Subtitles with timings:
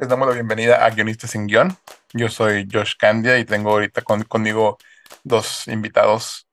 [0.00, 1.76] Les damos la bienvenida a Guionistas sin Guión.
[2.14, 4.78] Yo soy Josh Candia y tengo ahorita con- conmigo
[5.24, 6.48] dos invitados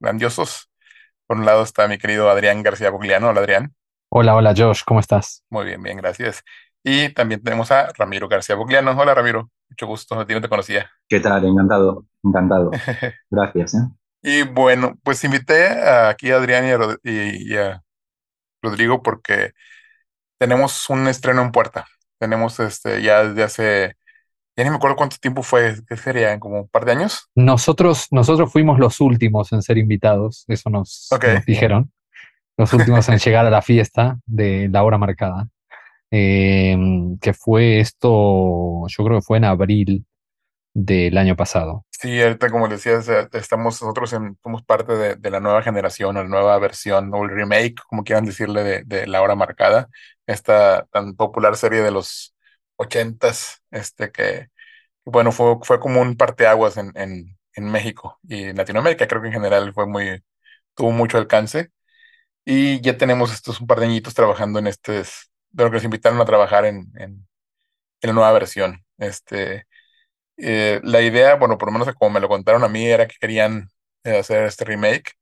[0.00, 0.68] grandiosos.
[1.26, 3.28] Por un lado está mi querido Adrián García Bugliano.
[3.28, 3.74] Hola Adrián.
[4.10, 5.44] Hola, hola Josh, ¿cómo estás?
[5.50, 6.42] Muy bien, bien, gracias.
[6.82, 8.92] Y también tenemos a Ramiro García Bugliano.
[8.98, 10.90] Hola Ramiro, mucho gusto, a ti no te conocía.
[11.08, 11.44] ¿Qué tal?
[11.44, 12.70] Encantado, encantado.
[13.30, 13.74] Gracias.
[13.74, 13.78] ¿eh?
[14.22, 17.80] Y bueno, pues invité aquí a Adrián y a, Rod- y- y a
[18.62, 19.52] Rodrigo porque
[20.38, 21.86] tenemos un estreno en puerta.
[22.18, 23.96] Tenemos este ya desde hace,
[24.56, 26.38] ya ni me acuerdo cuánto tiempo fue, ¿qué sería?
[26.38, 27.28] ¿Como un par de años?
[27.34, 31.08] Nosotros, nosotros fuimos los últimos en ser invitados, eso nos,
[31.46, 31.92] dijeron.
[32.56, 35.48] Los últimos en llegar a la fiesta de la hora marcada.
[36.10, 36.76] Eh,
[37.20, 40.06] que fue esto, yo creo que fue en abril
[40.74, 41.84] del año pasado.
[42.00, 46.16] Sí, ahorita como decías, eh, estamos nosotros en, somos parte de, de la nueva generación,
[46.16, 49.88] o la nueva versión, o el remake, como quieran decirle, de, de La Hora Marcada,
[50.26, 52.36] esta tan popular serie de los
[52.76, 54.46] ochentas, este que,
[55.04, 59.28] bueno, fue, fue como un parteaguas en, en, en México y en Latinoamérica, creo que
[59.28, 60.22] en general fue muy,
[60.74, 61.70] tuvo mucho alcance.
[62.44, 65.84] Y ya tenemos estos un par de añitos trabajando en este, de lo que nos
[65.84, 67.28] invitaron a trabajar en, en,
[68.02, 68.84] en la nueva versión.
[68.98, 69.66] Este,
[70.38, 73.16] eh, la idea, bueno, por lo menos como me lo contaron a mí, era que
[73.20, 73.68] querían
[74.04, 75.12] eh, hacer este remake.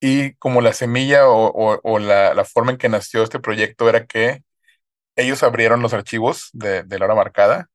[0.00, 4.06] Y como la semilla o, o- la, la forma en que nació este proyecto era
[4.06, 4.42] que
[5.16, 7.68] ellos abrieron los archivos de, de la hora marcada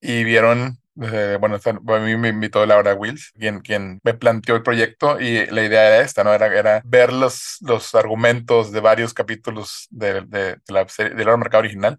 [0.00, 4.62] y vieron, eh, bueno, a mí me invitó Laura Wills, quien, quien me planteó el
[4.62, 6.32] proyecto y la idea era esta, ¿no?
[6.34, 11.24] Era, era ver los, los argumentos de varios capítulos de, de- de la serie, de
[11.24, 11.98] la hora marcada original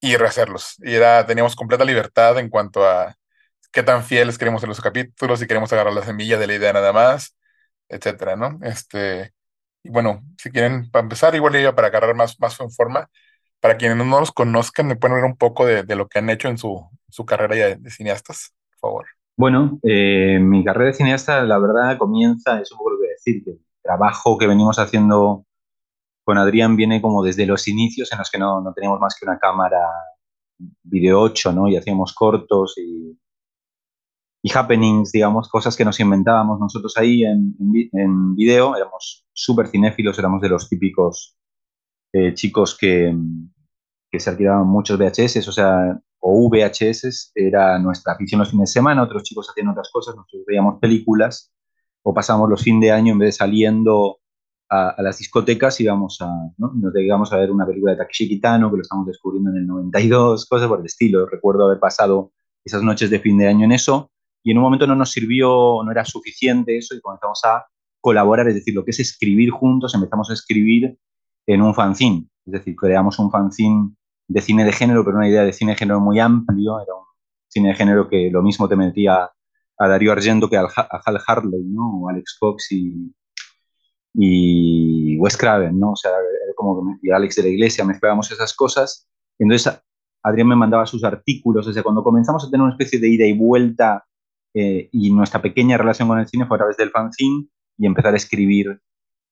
[0.00, 0.76] y rehacerlos.
[0.78, 3.14] Y era, teníamos completa libertad en cuanto a
[3.72, 6.72] qué tan fieles queremos en los capítulos, si queremos agarrar la semilla de la idea
[6.72, 7.36] nada más,
[7.88, 8.58] etcétera, ¿no?
[8.62, 9.32] Este,
[9.82, 13.08] y bueno, si quieren, para empezar, igual ya para agarrar más, más en forma,
[13.60, 16.30] para quienes no los conozcan, me pueden ver un poco de, de lo que han
[16.30, 19.06] hecho en su, su carrera ya de, cineastas, por favor.
[19.36, 23.08] Bueno, eh, mi carrera de cineasta, la verdad, comienza, es un poco lo que voy
[23.08, 25.46] a decir, que el trabajo que venimos haciendo
[26.24, 29.26] con Adrián viene como desde los inicios en los que no, no teníamos más que
[29.26, 29.78] una cámara
[30.82, 31.68] video 8, ¿no?
[31.68, 33.18] Y hacíamos cortos y,
[34.42, 38.74] y happenings, digamos, cosas que nos inventábamos nosotros ahí en, en, vi- en video.
[38.76, 41.36] Éramos súper cinéfilos, éramos de los típicos
[42.12, 43.14] eh, chicos que,
[44.10, 48.74] que se alquilaban muchos VHS, o sea, o VHS, era nuestra afición los fines de
[48.74, 51.52] semana, otros chicos hacían otras cosas, nosotros veíamos películas
[52.02, 54.19] o pasábamos los fines de año en vez de saliendo
[54.70, 56.72] a, a las discotecas íbamos a, ¿no?
[56.74, 60.46] nos a ver una película de Takeshi Kitano que lo estamos descubriendo en el 92,
[60.46, 61.26] cosas por el estilo.
[61.26, 62.32] Recuerdo haber pasado
[62.64, 64.10] esas noches de fin de año en eso
[64.42, 67.66] y en un momento no nos sirvió, no era suficiente eso y comenzamos a
[68.00, 70.96] colaborar, es decir, lo que es escribir juntos, empezamos a escribir
[71.46, 73.94] en un fanzine, es decir, creamos un fanzine
[74.28, 77.04] de cine de género, pero una idea de cine de género muy amplio, era un
[77.48, 79.28] cine de género que lo mismo te metía
[79.78, 80.66] a Darío Argento que a
[81.04, 82.02] Hal Hartley, ¿no?
[82.02, 83.12] O Alex Cox y,
[84.14, 85.92] y Wes Craven, ¿no?
[85.92, 89.08] O sea, era como y Alex de la Iglesia, mezclábamos esas cosas.
[89.38, 89.72] Entonces,
[90.22, 93.26] Adrián me mandaba sus artículos, o sea, cuando comenzamos a tener una especie de ida
[93.26, 94.04] y vuelta
[94.52, 97.46] eh, y nuestra pequeña relación con el cine fue a través del fanzine
[97.78, 98.80] y empezar a escribir.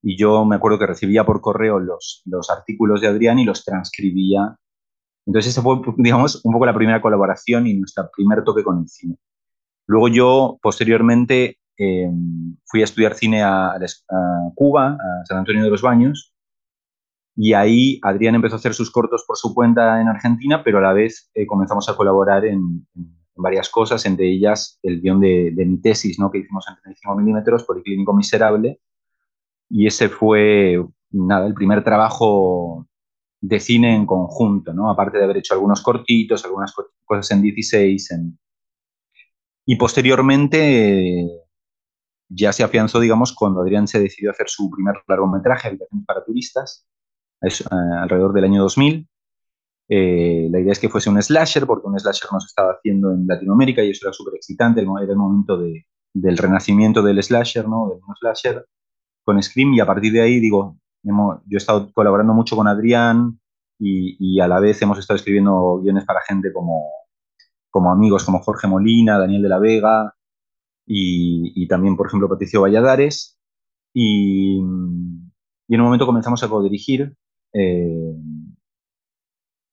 [0.00, 3.64] Y yo me acuerdo que recibía por correo los, los artículos de Adrián y los
[3.64, 4.56] transcribía.
[5.26, 8.88] Entonces, esa fue, digamos, un poco la primera colaboración y nuestro primer toque con el
[8.88, 9.16] cine.
[9.86, 12.10] Luego yo, posteriormente, eh,
[12.66, 13.78] fui a estudiar cine a, a
[14.54, 16.34] Cuba, a San Antonio de los Baños,
[17.36, 20.82] y ahí Adrián empezó a hacer sus cortos por su cuenta en Argentina, pero a
[20.82, 25.52] la vez eh, comenzamos a colaborar en, en varias cosas, entre ellas el guion de,
[25.54, 26.30] de mi tesis, ¿no?
[26.30, 28.80] que hicimos en 35 milímetros, Policlínico Miserable,
[29.70, 32.88] y ese fue, nada, el primer trabajo
[33.40, 34.90] de cine en conjunto, ¿no?
[34.90, 38.38] aparte de haber hecho algunos cortitos, algunas co- cosas en 16, en,
[39.66, 41.24] y posteriormente
[42.28, 46.24] ya se afianzó, digamos, cuando Adrián se decidió a hacer su primer largometraje, Habitaciones para
[46.24, 46.86] Turistas,
[47.40, 49.08] es, eh, alrededor del año 2000.
[49.88, 53.12] Eh, la idea es que fuese un slasher, porque un slasher no se estaba haciendo
[53.12, 57.68] en Latinoamérica y eso era súper excitante, era el momento de- del renacimiento del slasher,
[57.68, 57.88] ¿no?
[57.90, 58.66] Del slasher,
[59.24, 63.38] con Scream, y a partir de ahí, digo, yo he estado colaborando mucho con Adrián,
[63.78, 66.90] y, a la vez hemos estado escribiendo guiones para gente como,
[67.70, 70.14] como amigos como Jorge Molina, Daniel de la Vega
[70.90, 73.38] y, también, por ejemplo, Patricio Valladares.
[73.92, 77.14] Y, en un momento comenzamos a co-dirigir
[77.52, 78.14] eh,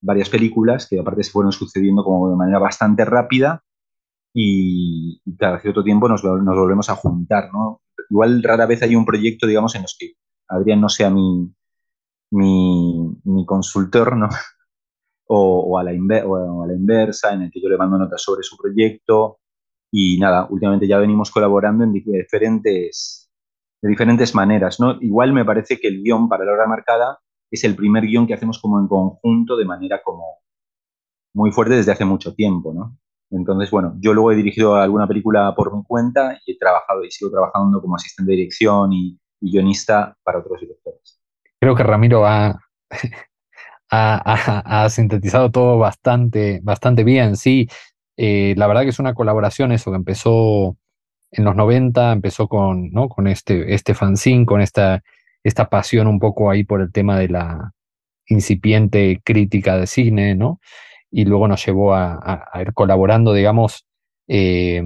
[0.02, 3.64] varias películas que aparte se fueron sucediendo como de manera bastante rápida
[4.34, 7.80] y, cada cierto tiempo nos, volvemos a juntar, ¿no?
[8.10, 10.12] Igual rara vez hay un proyecto, digamos, en los que
[10.48, 11.50] Adrián no sea mi,
[12.30, 14.28] mi, consultor, ¿no?
[15.28, 19.40] O, a la inversa, en el que yo le mando notas sobre su proyecto.
[19.98, 23.30] Y nada, últimamente ya venimos colaborando en diferentes,
[23.80, 24.98] de diferentes maneras, ¿no?
[25.00, 27.18] Igual me parece que el guion para la hora marcada
[27.50, 30.40] es el primer guion que hacemos como en conjunto de manera como
[31.34, 32.98] muy fuerte desde hace mucho tiempo, ¿no?
[33.30, 37.10] Entonces, bueno, yo luego he dirigido alguna película por mi cuenta y he trabajado y
[37.10, 41.22] sigo trabajando como asistente de dirección y, guionista para otros directores.
[41.58, 42.60] Creo que Ramiro ha,
[44.90, 46.60] sintetizado todo bastante
[47.02, 47.66] bien, sí.
[48.16, 50.76] Eh, la verdad que es una colaboración eso que empezó
[51.30, 53.08] en los 90, empezó con, ¿no?
[53.08, 55.02] con este, este fanzine, con esta,
[55.42, 57.72] esta pasión un poco ahí por el tema de la
[58.28, 60.60] incipiente crítica de cine, ¿no?
[61.10, 63.86] y luego nos llevó a, ir colaborando, digamos,
[64.28, 64.82] eh,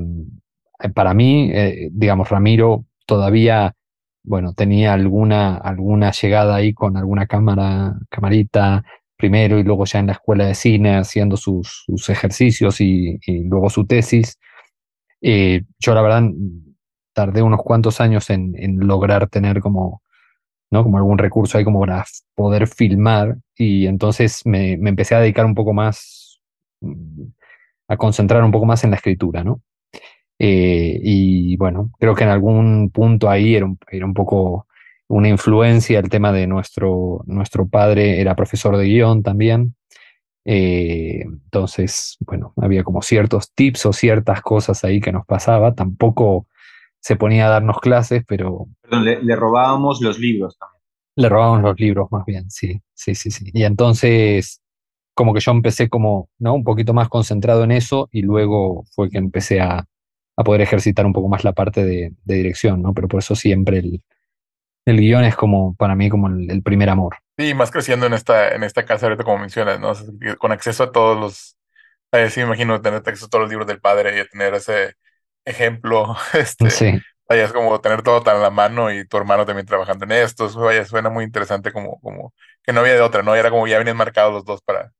[0.95, 3.75] para mí, eh, digamos, Ramiro todavía,
[4.23, 8.85] bueno, tenía alguna, alguna llegada ahí con alguna cámara, camarita,
[9.21, 13.87] primero y luego ya en la escuela de cine haciendo sus, ejercicios y, luego su
[13.87, 14.39] tesis.
[15.21, 16.23] Eh, yo la verdad
[17.13, 20.03] tardé unos cuantos años en, lograr tener como
[20.71, 20.85] ¿no?
[20.85, 25.55] Como algún recurso ahí como para poder filmar y entonces me, empecé a dedicar un
[25.55, 26.41] poco más,
[27.89, 29.61] a concentrar un poco más en la escritura, ¿no?
[30.39, 34.69] Eh, y bueno, creo que en algún punto ahí era un, era un poco
[35.11, 39.75] una influencia el tema de nuestro, nuestro padre, era profesor de guion también.
[40.45, 45.75] Eh, entonces, bueno, había como ciertos tips o ciertas cosas ahí que nos pasaba.
[45.75, 46.47] Tampoco
[47.01, 48.69] se ponía a darnos clases, pero...
[48.83, 50.81] Perdón, le, robábamos los libros también.
[51.17, 53.51] Le robábamos los libros más bien, sí, sí, sí, sí.
[53.53, 54.63] Y entonces,
[55.13, 56.55] como que yo empecé como, ¿no?
[56.55, 59.85] Un poquito más concentrado en eso y luego fue que empecé a,
[60.43, 62.95] poder ejercitar un poco más la parte de, dirección, ¿no?
[62.95, 64.03] Pero por eso siempre el,
[64.87, 67.17] el guion es como, para mí, como el, primer amor.
[67.39, 69.93] Sí, más creciendo en esta, en esta casa ahorita, como mencionas, ¿no?
[70.39, 71.59] con acceso a todos los,
[72.13, 74.95] eh, sí me imagino tener acceso a todos los libros del padre y tener ese
[75.45, 77.01] ejemplo, este, sí.
[77.29, 80.13] vaya, es como tener todo tan a la mano y tu hermano también trabajando en
[80.13, 83.35] esto, vaya, suena muy interesante como, como que no había de otra, ¿no?
[83.35, 84.93] Era como ya venían marcados los dos para,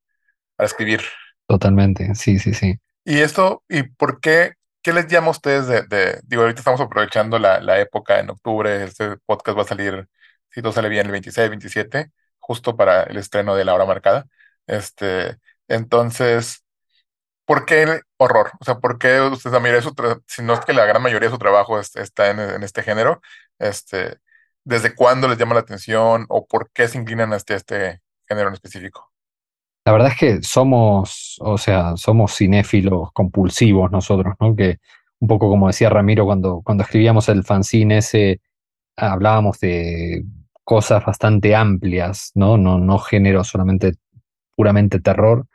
[0.57, 1.01] para escribir.
[1.47, 2.79] Totalmente, sí, sí, sí.
[3.05, 4.53] Y esto, ¿y por qué?
[4.83, 8.85] ¿Qué les llama a ustedes de, digo, ahorita estamos aprovechando la, la, época en octubre,
[8.85, 10.09] este podcast va a salir,
[10.51, 14.27] si todo sale bien, el 26, 27, justo para el estreno de La Hora Marcada.
[14.67, 15.39] Este,
[15.69, 16.65] entonces,
[17.45, 18.53] ¿por qué horror?
[18.61, 19.81] O sea, ¿por qué usted, mira,
[20.27, 23.21] si no es que la gran mayoría de su trabajo está en, este género,
[23.59, 24.19] este,
[24.65, 28.55] ¿desde cuándo les llama la atención o por qué se inclinan hacia este género en
[28.55, 29.10] específico?
[29.91, 34.55] La verdad es que somos, o sea, somos cinéfilos compulsivos nosotros, ¿no?
[34.55, 34.79] Que
[35.19, 38.41] un poco como decía Ramiro cuando, cuando escribíamos el fanzine ese,
[38.95, 40.25] hablábamos de
[40.63, 42.57] cosas bastante amplias, ¿no?
[42.57, 43.95] No, no género solamente
[44.55, 45.49] puramente terror,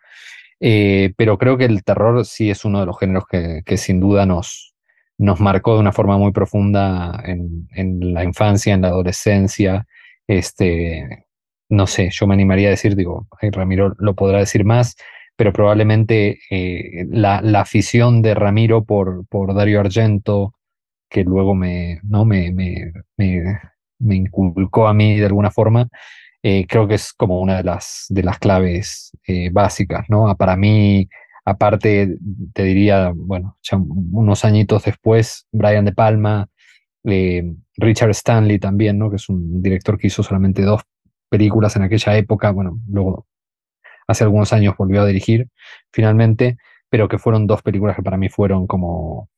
[0.59, 4.25] eh, pero creo que el terror sí es uno de los géneros que, sin duda
[4.25, 4.75] nos,
[5.17, 9.87] nos marcó de una forma muy profunda en, la infancia, en la adolescencia.
[10.27, 11.24] Este,
[11.69, 14.95] no sé, yo me animaría a decir, digo, Ramiro lo podrá decir más,
[15.35, 20.53] pero probablemente eh, la, afición de Ramiro por, por Dario Argento,
[21.09, 22.25] que luego me, ¿no?
[22.25, 25.87] me, me, me inculcó a mí de alguna forma,
[26.43, 30.27] eh, creo que es como una de las, de las claves eh, básicas, ¿no?
[30.27, 31.09] Ah, para mí,
[31.43, 32.17] aparte,
[32.53, 33.57] te diría, bueno,
[34.11, 36.47] unos añitos después, Brian De Palma,
[37.77, 39.09] Richard Stanley también, ¿no?
[39.09, 40.83] Que es un director que hizo solamente dos
[41.35, 43.27] películas en aquella época, bueno, luego
[44.07, 45.47] hace algunos años volvió a dirigir
[45.91, 46.57] finalmente,
[46.89, 49.29] pero que fueron dos películas que para mí fueron como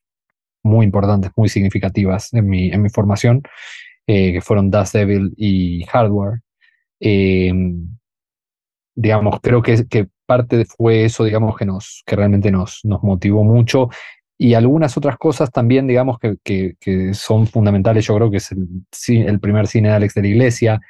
[0.63, 3.41] muy importantes, muy significativas en mi, en mi formación,
[4.05, 6.41] que fueron Dust Devil y Hardware.
[6.99, 7.53] Eh,
[8.95, 13.43] digamos, creo que, que, parte fue eso, digamos, que, nos, que realmente nos, nos motivó
[13.45, 13.89] mucho.
[14.37, 16.35] Y algunas otras cosas también, digamos, que,
[16.79, 18.05] que, son fundamentales.
[18.05, 18.67] Yo creo que es el,
[19.25, 20.81] el, primer cine de Alex de la Iglesia,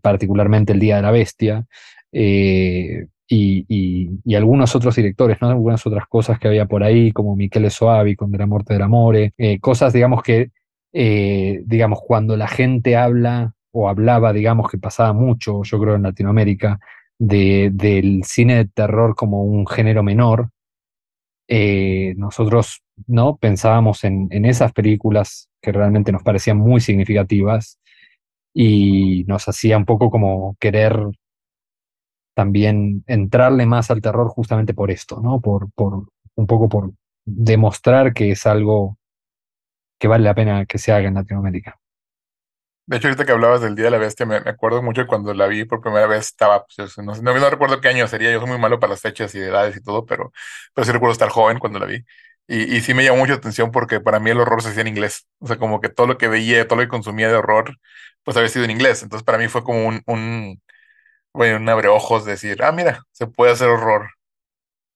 [0.00, 1.66] particularmente El Día de la Bestia,
[2.12, 5.48] eh, y, algunos otros directores, ¿no?
[5.48, 8.82] Algunas otras cosas que había por ahí, como Michele Soavi con De la Muerte del
[8.82, 10.50] Amore, eh, cosas, digamos, que,
[10.92, 16.80] digamos, cuando la gente habla o hablaba, digamos, que pasaba mucho, yo creo, en Latinoamérica,
[17.18, 20.50] del cine de terror como un género menor,
[21.52, 27.80] eh, nosotros no pensábamos en, en, esas películas que realmente nos parecían muy significativas
[28.52, 30.98] y nos hacía un poco como querer
[32.34, 35.40] también entrarle más al terror justamente por esto, ¿no?
[35.40, 36.92] Por, por un poco por
[37.24, 38.98] demostrar que es algo
[39.98, 41.78] que vale la pena que se haga en Latinoamérica.
[42.86, 45.46] De hecho, ahorita que hablabas del Día de la Bestia, me, acuerdo mucho cuando la
[45.46, 48.58] vi por primera vez, estaba, pues, no, no, recuerdo qué año sería, yo soy muy
[48.58, 50.32] malo para las fechas y edades y todo, pero,
[50.74, 52.04] pero sí recuerdo estar joven cuando la vi.
[52.50, 54.88] Y, y sí me llamó mucha atención porque para mí el horror se hacía en
[54.88, 55.26] inglés.
[55.38, 57.76] O sea, como que todo lo que veía, todo lo que consumía de horror,
[58.24, 59.02] pues había sido en inglés.
[59.02, 60.60] Entonces para mí fue como un, un,
[61.32, 64.10] bueno, un abre ojos decir, ah, mira, se puede hacer horror.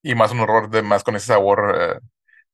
[0.03, 2.01] Y más un horror de más con ese sabor eh,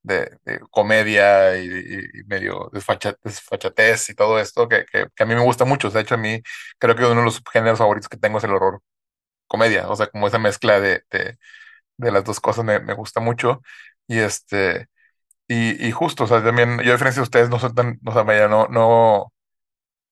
[0.02, 5.90] de, comedia y, medio desfachatez y todo esto que, que, a mí me gusta mucho.
[5.90, 6.42] De hecho, a mí
[6.78, 8.82] creo que uno de los géneros favoritos que tengo es el horror
[9.46, 9.88] comedia.
[9.88, 11.38] O sea, como esa mezcla de, de,
[11.96, 13.62] de las dos cosas me, me, gusta mucho.
[14.08, 14.88] Y este,
[15.48, 18.12] y, y, justo, o sea, también, yo a diferencia de ustedes, no soy tan, o
[18.12, 19.32] sea, no, no,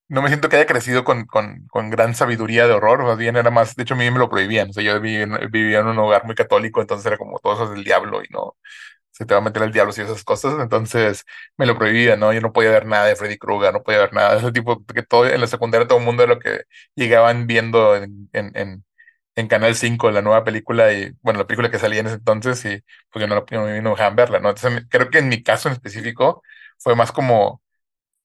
[0.08, 3.36] no me siento que haya crecido con, con, con, gran sabiduría de horror, más bien
[3.36, 5.22] era más, de hecho a mí me lo prohibían, o sea, yo vivía
[5.80, 8.56] en, un hogar muy católico, entonces era como todo eso es del diablo y no,
[9.10, 11.24] se te va a meter el diablo y esas cosas, entonces
[11.56, 12.32] me lo prohibían, ¿no?
[12.32, 14.84] Yo no podía ver nada de Freddy Krueger, no podía ver nada de ese tipo,
[14.86, 16.62] que todo, en la secundaria todo el mundo de lo que
[16.94, 18.84] llegaban viendo en, en, en,
[19.38, 22.64] en Canal 5, la nueva película, y bueno, la película que salía en ese entonces,
[22.64, 24.48] y pues yo no, no, me dejaban verla, ¿no?
[24.50, 26.42] Entonces creo que en mi caso en específico
[26.78, 27.62] fue más como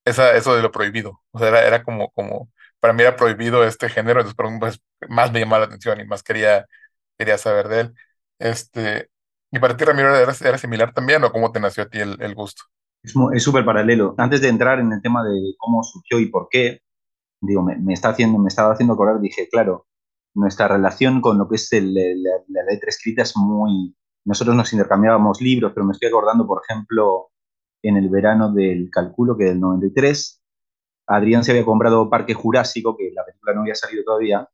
[0.06, 1.22] esa, eso de lo prohibido.
[1.32, 5.32] O sea, era, era como, como, para mí era prohibido este género, entonces pues, más
[5.32, 6.66] me llamaba la atención y más quería,
[7.18, 7.94] quería saber de él.
[8.40, 9.10] Este,
[9.52, 12.18] ¿Y para ti, Ramiro, era, era similar también o cómo te nació a ti el,
[12.22, 12.64] el gusto?
[13.04, 14.16] Es súper paralelo.
[14.18, 16.82] Antes de entrar en el tema de cómo surgió y por qué,
[17.40, 19.86] digo, me, me, está haciendo, me estaba haciendo acordar, dije, claro,
[20.36, 23.96] nuestra relación con lo que es el, la, la letra escrita es muy...
[24.26, 27.30] Nosotros nos intercambiábamos libros, pero me estoy acordando, por ejemplo,
[27.82, 30.42] en el verano del calculo, que del 93.
[31.08, 34.48] Adrián se había comprado Parque Jurásico, que la película no había salido todavía,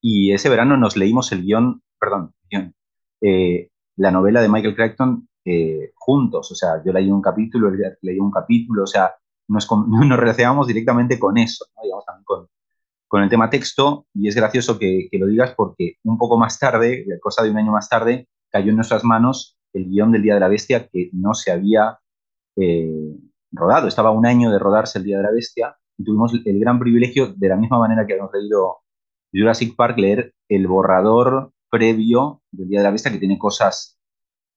[0.00, 2.74] y ese verano nos leímos el guion, perdón, guion,
[3.20, 6.50] eh, la novela de Michael Crichton eh, juntos.
[6.50, 9.14] O sea, yo leí un capítulo, él leí un capítulo, o sea,
[9.48, 11.82] nos, nos relacionamos directamente con eso, ¿no?
[11.82, 12.48] digamos también con,
[13.08, 17.06] con el tema texto, y es gracioso que, lo digas porque un poco más tarde,
[17.20, 20.40] cosa de un año más tarde, cayó en nuestras manos el guion del Día de
[20.40, 21.98] la Bestia que no se había
[22.56, 23.16] eh,
[23.52, 23.88] rodado.
[23.88, 27.32] Estaba un año de rodarse el Día de la Bestia y tuvimos el gran privilegio,
[27.34, 28.78] de la misma manera que habíamos leído
[29.32, 33.98] Jurassic Park, leer el borrador previo del Día de la Bestia que tiene cosas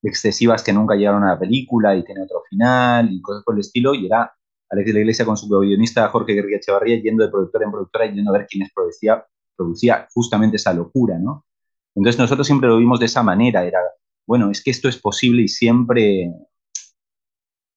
[0.03, 3.61] excesivas que nunca llegaron a la película y tiene otro final y cosas por el
[3.61, 3.95] estilo.
[3.95, 4.36] Y era
[4.69, 8.05] Alex de la Iglesia con su guionista Jorge Guerrilla Echevarría yendo de productora en productora
[8.05, 11.45] y yendo a ver quiénes producía, producía justamente esa locura, ¿no?
[11.95, 13.79] Entonces nosotros siempre lo vimos de esa manera, era,
[14.27, 16.31] bueno, es que esto es posible y siempre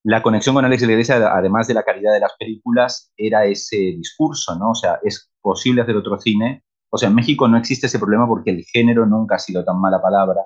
[0.02, 3.44] la conexión con Alex de la Iglesia, además de la calidad de las películas, era
[3.44, 4.70] ese discurso, ¿no?
[4.70, 6.64] O sea, es posible hacer otro cine.
[6.90, 9.80] O sea, en México no existe ese problema porque el género nunca ha sido tan
[9.80, 10.40] mala palabra,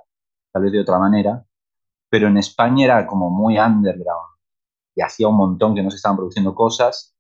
[0.53, 1.45] tal vez de otra manera,
[2.11, 4.34] pero en España era como muy underground
[4.95, 7.15] y hacía un montón que no se estaban produciendo cosas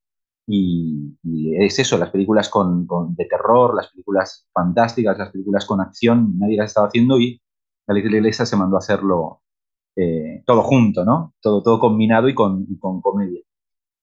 [0.47, 1.17] y,
[1.59, 6.57] es eso, las películas con, de terror, las películas fantásticas, las películas con acción, nadie
[6.57, 7.41] las estaba haciendo y
[7.87, 9.41] Alex de la Iglesia se mandó a hacerlo
[9.97, 11.35] eh, todo junto, ¿no?
[11.41, 13.41] Todo, todo combinado y con, con, comedia.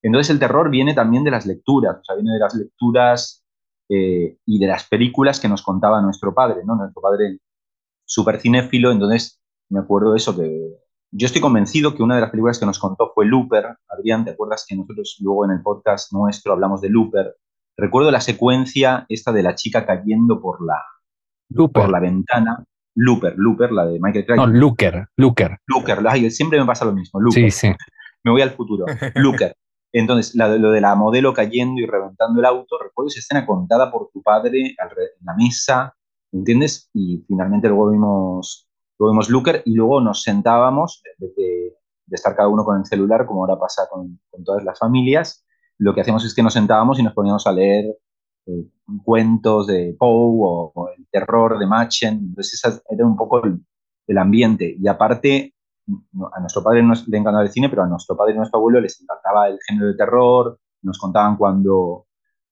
[0.01, 3.43] Entonces el terror viene también de las lecturas, o sea, viene de las lecturas
[3.89, 6.75] eh, y de las películas que nos contaba nuestro padre, ¿no?
[6.75, 7.39] Nuestro padre
[8.05, 10.77] súper cinéfilo, entonces me acuerdo de eso, que
[11.11, 13.77] yo estoy convencido que una de las películas que nos contó fue Looper.
[13.89, 17.35] Adrián, ¿te acuerdas que nosotros luego en el podcast nuestro hablamos de Looper?
[17.77, 20.81] Recuerdo la secuencia esta de la chica cayendo por la,
[21.71, 22.63] por la ventana
[22.95, 24.53] Looper, Looper, la de Michael Crichton.
[24.53, 25.57] No, Looker, Looker.
[25.67, 27.19] Looker, siempre me pasa lo mismo.
[27.19, 27.51] Looker.
[27.51, 27.75] Sí, sí.
[28.23, 28.85] Me voy al futuro.
[29.15, 29.55] Looker.
[29.91, 33.91] Entonces, la, lo de la modelo cayendo y reventando el auto, recuerdo esa escena contada
[33.91, 34.75] por tu padre en
[35.25, 35.95] la mesa,
[36.31, 36.89] ¿entiendes?
[36.93, 38.69] Y finalmente luego vimos,
[39.01, 41.75] luego vimos Looker y luego nos sentábamos, de, de,
[42.11, 45.43] estar cada uno con el celular, como ahora pasa con, con todas las familias,
[45.79, 47.85] lo que hacemos es que nos sentábamos y nos poníamos a leer
[48.45, 48.67] eh,
[49.03, 52.19] cuentos de Poe o, el terror de Machen.
[52.29, 53.59] Entonces, ese era un poco el,
[54.05, 54.75] el ambiente.
[54.79, 55.55] Y aparte,
[56.33, 58.81] a nuestro padre no le encantaba el cine, pero a nuestro padre y nuestro abuelo
[58.81, 60.59] les encantaba el género de terror.
[60.83, 62.05] Nos contaban cuando,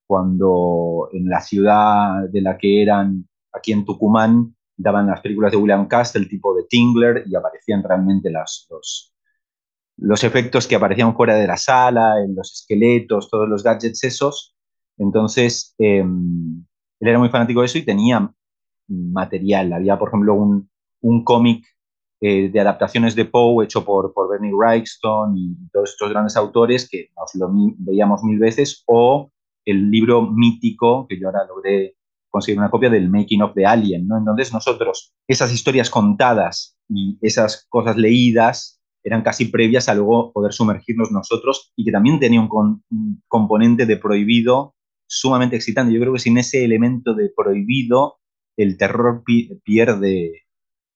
[0.07, 5.57] cuando en la ciudad de la que eran, aquí en Tucumán, daban las películas de
[5.57, 9.13] William Castle, tipo de Tingler, y aparecían realmente las, los,
[9.97, 14.55] los efectos que aparecían fuera de la sala, en los esqueletos, todos los gadgets esos,
[14.99, 18.31] entonces, eh, él era muy fanático de eso y tenía
[18.87, 19.73] material.
[19.73, 20.69] Había, por ejemplo, un,
[21.01, 21.65] un cómic
[22.21, 26.87] eh, de adaptaciones de Poe hecho por, por Bernie Wrightson y todos estos grandes autores
[26.89, 29.31] que nos lo veíamos mil veces, o
[29.65, 31.95] el libro mítico, que yo ahora logré
[32.29, 34.17] conseguir una copia del Making of the Alien, ¿no?
[34.17, 40.53] Entonces nosotros, esas historias contadas y esas cosas leídas eran casi previas a luego poder
[40.53, 42.83] sumergirnos nosotros y que también tenía un,
[43.27, 44.75] componente de prohibido
[45.07, 45.93] sumamente excitante.
[45.93, 48.19] Yo creo que sin ese elemento de prohibido,
[48.57, 49.23] el terror
[49.63, 50.43] pierde,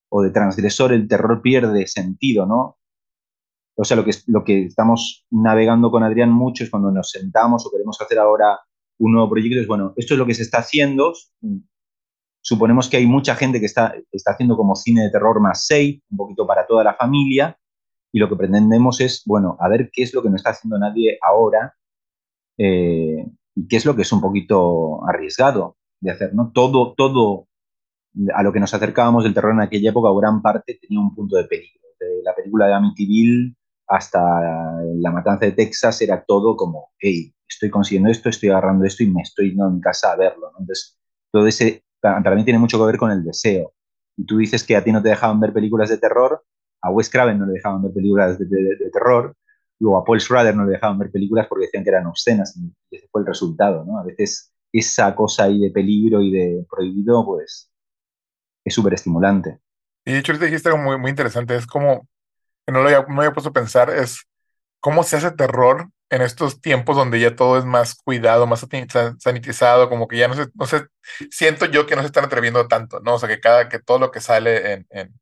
[0.10, 2.78] o de transgresor, el terror pierde sentido, ¿no?
[3.76, 7.66] O sea, lo que, lo que estamos navegando con Adrián mucho es cuando nos sentamos
[7.66, 8.60] o queremos hacer ahora
[9.06, 11.14] un nuevo proyecto, es bueno, esto es lo que se está haciendo.
[12.42, 16.02] Suponemos que hay mucha gente que está, está haciendo como cine de terror más safe,
[16.10, 17.58] un poquito para toda la familia,
[18.12, 20.78] y lo que pretendemos es, bueno, a ver qué es lo que no está haciendo
[20.78, 21.76] nadie ahora
[22.58, 26.52] eh, y qué es lo que es un poquito arriesgado de hacer, ¿no?
[26.54, 27.48] Todo, todo
[28.34, 31.36] a lo que nos acercábamos del terror en aquella época, gran parte tenía un punto
[31.36, 31.82] de peligro.
[32.00, 33.56] De la película de Amityville
[33.88, 34.22] hasta
[34.96, 39.08] la matanza de Texas era todo como, hey, estoy consiguiendo esto, estoy agarrando esto y
[39.08, 40.50] me estoy yendo a mi casa a verlo.
[40.60, 40.98] Entonces,
[41.32, 43.74] todo ese, para mí tiene mucho que ver con el deseo.
[44.18, 46.44] Y tú dices que a ti no te dejaban ver películas de terror,
[46.82, 49.36] a Wes Craven no le dejaban ver películas de, de terror,
[49.84, 52.96] luego a Paul Schrader no le dejaban ver películas porque decían que eran obscenas, y
[52.96, 54.00] ese fue el resultado, ¿no?
[54.00, 57.72] A veces esa cosa ahí de peligro y de prohibido, pues
[58.66, 59.60] es súper estimulante.
[60.06, 62.08] Y de hecho, dijiste algo muy, muy interesante, es como,
[62.68, 64.26] no lo había, no había puesto a pensar, es
[64.80, 68.66] cómo se hace terror en estos tiempos donde ya todo es más cuidado, más
[69.20, 70.88] sanitizado, como que ya no se, no sé,
[71.32, 73.16] siento yo que no se están atreviendo tanto, ¿no?
[73.16, 75.14] O sea, que cada, que todo lo que sale en, en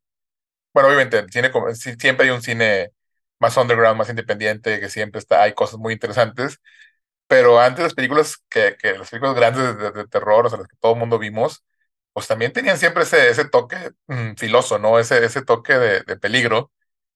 [0.74, 1.52] bueno, obviamente, el cine,
[2.00, 2.92] siempre hay un cine
[3.40, 6.60] más underground, más independiente, que siempre está, hay cosas muy interesantes,
[7.28, 10.68] pero antes las películas que, que las películas grandes de, de terror, o sea, las
[10.68, 11.64] que todo el mundo vimos,
[12.14, 15.00] pues también tenían siempre ese, ese toque mm, filoso, ¿no?
[15.00, 16.72] Ese, ese toque de, de, peligro.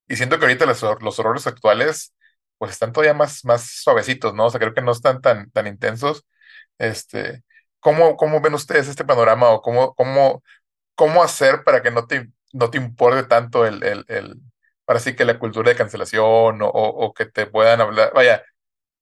[0.07, 2.14] Y siento que ahorita los, los horrores actuales,
[2.57, 4.45] pues están todavía más, más suavecitos, ¿no?
[4.47, 6.25] O sea, creo que no están tan, tan intensos.
[6.77, 7.43] Este,
[7.79, 10.43] ¿cómo, ¿Cómo ven ustedes este panorama o cómo, cómo,
[10.95, 14.41] cómo hacer para que no te, no te importe tanto el, el, el,
[14.85, 18.43] para sí que la cultura de cancelación o, o, que te puedan hablar, vaya,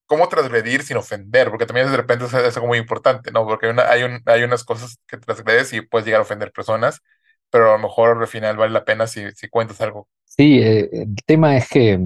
[0.06, 3.46] cómo transgredir sin ofender, porque también de repente es algo muy importante, ¿no?
[3.46, 6.52] Porque hay, una, hay, un, hay unas cosas que transgredes y puedes llegar a ofender
[6.52, 7.02] personas,
[7.50, 10.08] pero a lo mejor al final vale la pena si, si cuentas algo.
[10.26, 12.00] Sí, eh, el tema es que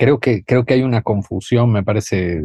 [0.00, 2.40] creo que creo que hay una confusión, me parece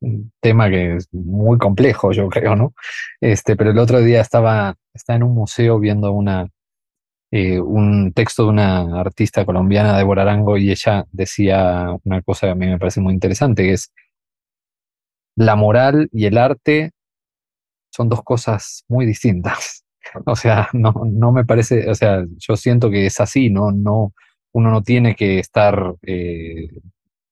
[0.00, 2.74] un tema que es muy complejo, yo creo, ¿no?
[3.22, 6.46] Este, pero el otro día estaba, estaba en un museo viendo una
[7.30, 12.52] eh, un texto de una artista colombiana, Débora Arango, y ella decía una cosa que
[12.52, 13.92] a mí me parece muy interesante, que es
[15.36, 16.90] la moral y el arte
[17.90, 19.84] son dos cosas muy distintas.
[20.26, 23.70] O sea, no, no me parece, o sea, yo siento que es así, ¿no?
[23.70, 24.12] no
[24.52, 26.68] uno no tiene que estar eh,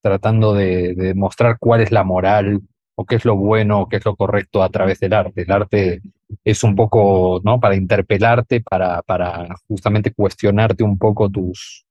[0.00, 2.62] tratando de, de mostrar cuál es la moral
[2.94, 5.42] o qué es lo bueno o qué es lo correcto a través del arte.
[5.42, 6.02] El arte
[6.44, 7.60] es un poco, ¿no?
[7.60, 11.86] Para interpelarte, para, para justamente cuestionarte un poco tus,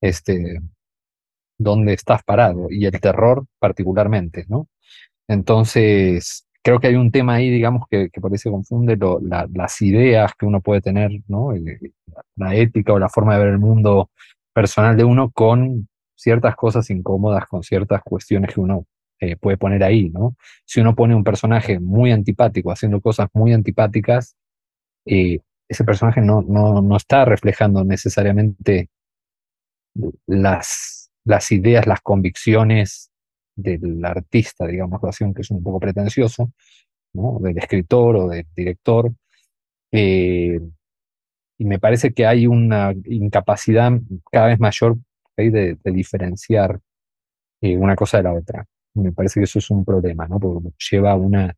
[0.00, 0.60] este,
[1.58, 4.66] dónde estás parado y el terror particularmente, ¿no?
[5.28, 8.98] Entonces, creo que hay un tema ahí, digamos, que, que por ahí se confunde
[9.52, 11.52] las ideas que uno puede tener, ¿no?
[12.36, 14.10] La ética o la forma de ver el mundo
[14.52, 18.86] personal de uno con ciertas cosas incómodas, con ciertas cuestiones que uno
[19.20, 20.36] eh, puede poner ahí, ¿no?
[20.64, 24.36] Si uno pone un personaje muy antipático haciendo cosas muy antipáticas,
[25.06, 28.88] eh, ese personaje no, no, no está reflejando necesariamente
[30.26, 33.10] las, las ideas, las convicciones
[33.56, 36.52] del artista, digamos así, que es un poco pretencioso,
[37.12, 37.38] ¿no?
[37.40, 39.12] del escritor o del director.
[39.92, 40.60] Eh,
[41.60, 43.92] y me parece que hay una incapacidad
[44.32, 44.96] cada vez mayor
[45.36, 46.80] de, de diferenciar
[47.60, 48.66] eh, una cosa de la otra.
[48.94, 50.40] Me parece que eso es un problema, ¿no?
[50.40, 51.54] porque lleva una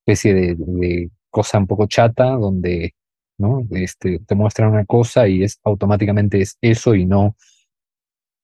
[0.00, 2.96] especie de, de, cosa un poco chata donde
[3.38, 3.64] ¿no?
[3.70, 7.36] este, te muestran una cosa y es automáticamente es eso y no,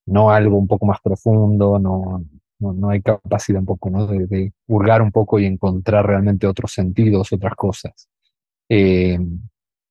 [0.06, 2.24] no algo un poco más profundo, no,
[2.60, 4.06] no, hay capacidad un poco ¿no?
[4.06, 8.08] de, hurgar un poco y encontrar realmente otros sentidos, otras cosas.
[8.68, 9.18] Eh,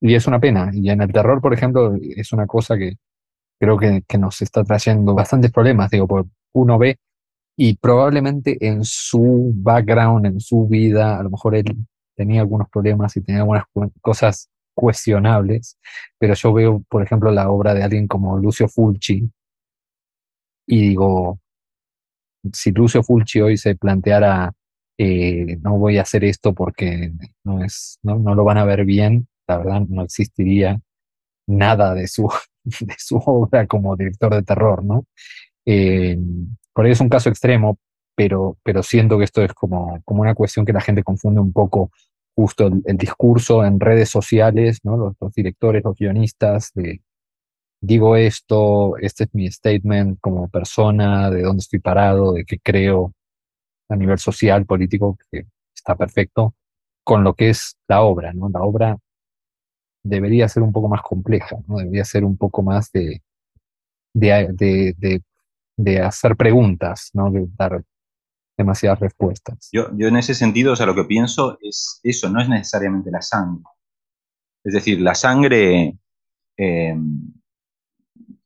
[0.02, 0.72] y es una pena.
[0.74, 2.98] Y en el terror, por ejemplo, es una cosa que
[3.60, 5.92] creo que, que nos está trayendo bastantes problemas.
[5.92, 6.98] Digo, porque uno ve
[7.58, 11.66] y probablemente en su background, en su vida, a lo mejor él
[12.16, 13.66] tenía algunos problemas y tenía algunas
[14.02, 15.78] cosas cuestionables,
[16.18, 19.30] pero yo veo, por ejemplo, la obra de alguien como Lucio Fulci
[20.68, 21.40] y digo,
[22.54, 24.54] si Lucio Fulci hoy se planteara,
[24.98, 27.12] eh, no voy a hacer esto porque
[27.44, 30.80] no, es, no, no, lo van a ver bien, la verdad no existiría
[31.48, 32.30] nada de su,
[32.64, 35.06] de su obra como director de terror, ¿no?
[35.66, 36.18] Eh,
[36.74, 37.78] por ahí es un caso extremo,
[38.16, 41.52] pero, pero siento que esto es como, como una cuestión que la gente confunde un
[41.52, 41.92] poco
[42.36, 45.16] justo el, discurso en redes sociales, ¿no?
[45.20, 47.02] Los, directores, los guionistas, de
[47.82, 53.14] digo esto, este es mi statement como persona, de dónde estoy parado, de qué creo
[53.90, 56.56] a nivel social, político, que está perfecto,
[57.04, 58.50] con lo que es la obra, ¿no?
[58.50, 58.98] La obra
[60.04, 61.78] debería ser un poco más compleja, ¿no?
[61.78, 63.22] Debería ser un poco más de,
[64.14, 64.54] de,
[64.98, 65.22] de,
[65.78, 67.32] de, hacer preguntas, ¿no?
[67.32, 67.84] De dar
[68.58, 69.70] demasiadas respuestas.
[69.72, 73.12] Yo, yo en ese sentido, o sea, lo que pienso es eso, no es necesariamente
[73.12, 73.64] la sangre.
[74.64, 75.98] Es decir, la sangre
[76.58, 76.96] eh,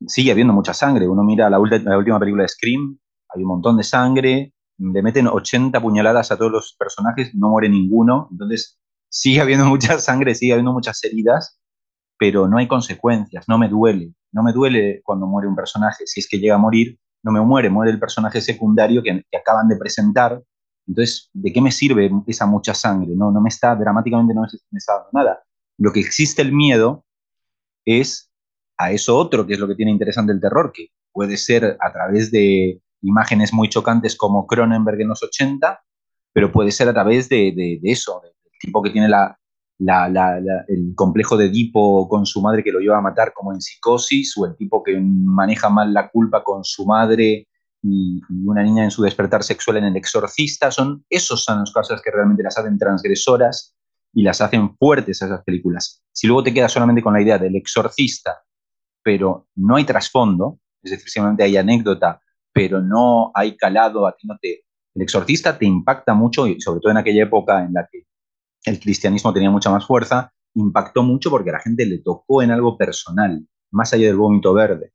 [0.06, 1.08] sigue habiendo mucha sangre.
[1.08, 5.26] Uno mira la, la, última película de Scream, hay un montón de sangre, le meten
[5.26, 8.28] 80 puñaladas a todos los personajes, no muere ninguno.
[8.30, 8.78] Entonces,
[9.16, 11.58] sigue habiendo mucha sangre, sigue habiendo muchas heridas,
[12.18, 14.12] pero no hay consecuencias, no me duele.
[14.32, 16.06] No me duele cuando muere un personaje.
[16.06, 19.68] Si es que llega a morir, no me muere, muere el personaje secundario que, acaban
[19.68, 20.42] de presentar.
[20.86, 23.14] Entonces, ¿de qué me sirve esa mucha sangre?
[23.16, 25.42] No, no me está, dramáticamente no me está dando nada.
[25.78, 27.04] Lo que existe el miedo
[27.86, 28.30] es
[28.76, 31.92] a eso otro, que es lo que tiene interesante el terror, que puede ser a
[31.92, 35.80] través de imágenes muy chocantes como Cronenberg en los 80,
[36.32, 39.38] pero puede ser a través de, de, de eso, del tipo que tiene la,
[39.78, 40.38] la, la,
[40.68, 44.36] el complejo de Edipo con su madre que lo lleva a matar como en psicosis,
[44.38, 47.46] o el tipo que maneja mal la culpa con su madre
[47.82, 51.72] y, y, una niña en su despertar sexual en el exorcista, son esos son las
[51.72, 53.74] cosas que realmente las hacen transgresoras
[54.12, 56.02] y las hacen fuertes a esas películas.
[56.12, 58.42] Si luego te quedas solamente con la idea del exorcista
[59.06, 62.20] pero no hay trasfondo, es decir, simplemente hay anécdota,
[62.52, 64.64] pero no hay calado, a ti no te...
[64.96, 68.02] El exorcista te impacta mucho, y sobre todo en aquella época en la que
[68.66, 72.76] el cristianismo tenía mucha más fuerza, impactó mucho porque la gente le tocó en algo
[72.76, 74.92] personal, más allá del vómito verde.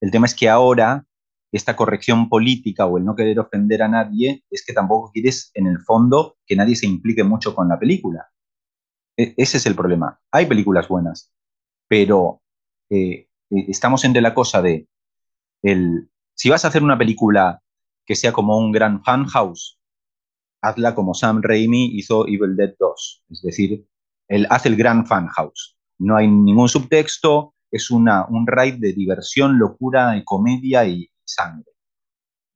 [0.00, 1.04] El tema es que ahora
[1.52, 5.66] esta corrección política o el no querer ofender a nadie es que tampoco quieres, en
[5.66, 8.28] el fondo, que nadie se implique mucho con la película.
[9.16, 10.20] E ese es el problema.
[10.30, 11.32] Hay películas buenas,
[11.88, 12.42] pero
[12.90, 14.88] eh, eh, estamos entre la cosa de
[15.62, 17.62] el, si vas a hacer una película
[18.04, 19.78] que sea como un gran fan house,
[20.64, 23.24] hazla como Sam Raimi hizo Evil Dead 2.
[23.30, 23.86] Es decir,
[24.28, 25.76] él hace el gran fan house.
[25.98, 31.70] No hay ningún subtexto, es una, un ride de diversión, locura, comedia y sangre.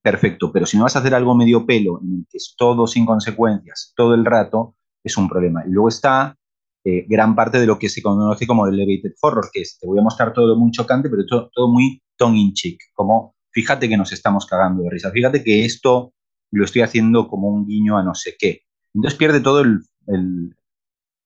[0.03, 2.87] Perfecto, pero si no vas a hacer algo medio pelo, en el que es todo
[2.87, 5.65] sin consecuencias, todo el rato, es un problema.
[5.67, 6.37] Y luego está
[6.85, 9.99] eh, gran parte de lo que se conoce como elevated horror, que es, te voy
[9.99, 14.13] a mostrar todo muy chocante, pero todo muy tongue in cheek, como fíjate que nos
[14.13, 16.13] estamos cagando de risa, fíjate que esto
[16.51, 18.63] lo estoy haciendo como un guiño a no sé qué.
[18.95, 20.55] Entonces pierde todo el, el,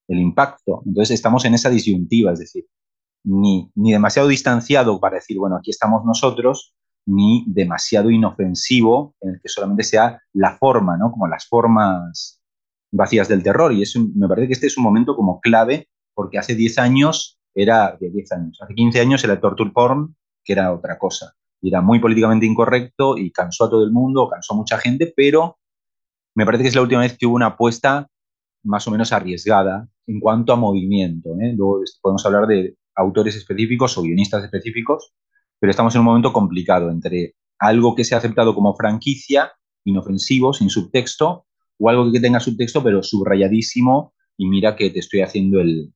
[0.08, 0.82] impacto.
[0.84, 2.66] Entonces estamos en esa disyuntiva, es decir,
[3.24, 6.74] ni, ni demasiado distanciado para decir, bueno, aquí estamos nosotros,
[7.06, 11.10] ni demasiado inofensivo en el que solamente sea la forma, ¿no?
[11.10, 12.40] Como las formas
[12.92, 13.72] vacías del terror.
[13.72, 17.38] Y eso, me parece que este es un momento como clave, porque hace 10 años
[17.54, 21.34] era, de 10 años, hace 15 años era torture porn, que era otra cosa.
[21.62, 25.12] Y era muy políticamente incorrecto y cansó a todo el mundo, cansó a mucha gente,
[25.16, 25.58] pero
[26.34, 28.08] me parece que es la última vez que hubo una apuesta
[28.64, 31.30] más o menos arriesgada en cuanto a movimiento.
[31.40, 31.54] ¿eh?
[31.56, 35.14] Luego podemos hablar de autores específicos o guionistas específicos,
[35.58, 39.52] pero estamos en un momento complicado entre algo que se ha aceptado como franquicia,
[39.84, 41.46] inofensivo, sin subtexto,
[41.78, 45.92] o algo que tenga subtexto, pero subrayadísimo y mira que te estoy haciendo el,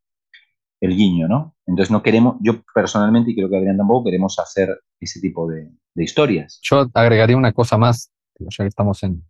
[0.86, 1.54] el guiño, ¿no?
[1.66, 5.70] Entonces no queremos, yo personalmente, y creo que Adrián tampoco, queremos hacer ese tipo de,
[5.94, 6.60] de historias.
[6.62, 9.22] Yo agregaría una cosa más, ya que estamos en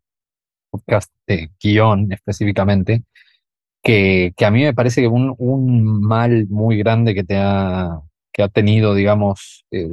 [0.71, 3.05] podcast de guion específicamente,
[3.83, 8.01] que, que, a mí me parece que un, un, mal muy grande que te ha,
[8.33, 9.88] que ha tenido, digamos, eh,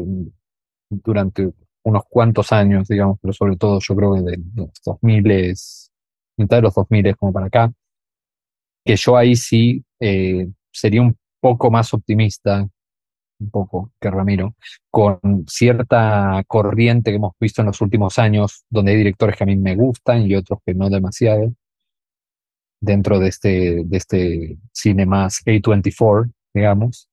[0.90, 1.52] durante
[1.84, 5.92] unos cuantos años, digamos, pero sobre todo yo creo que de los 2000 es
[6.38, 7.72] mitad de los 2000 como para acá,
[8.86, 12.66] que yo ahí sí eh, sería un poco más optimista,
[13.42, 14.56] un poco que Ramiro,
[14.90, 19.48] con cierta corriente que hemos visto en los últimos años, donde hay directores que a
[19.48, 21.54] mí me gustan y otros que no demasiado,
[22.80, 27.10] dentro de este, de este cine más A24, digamos,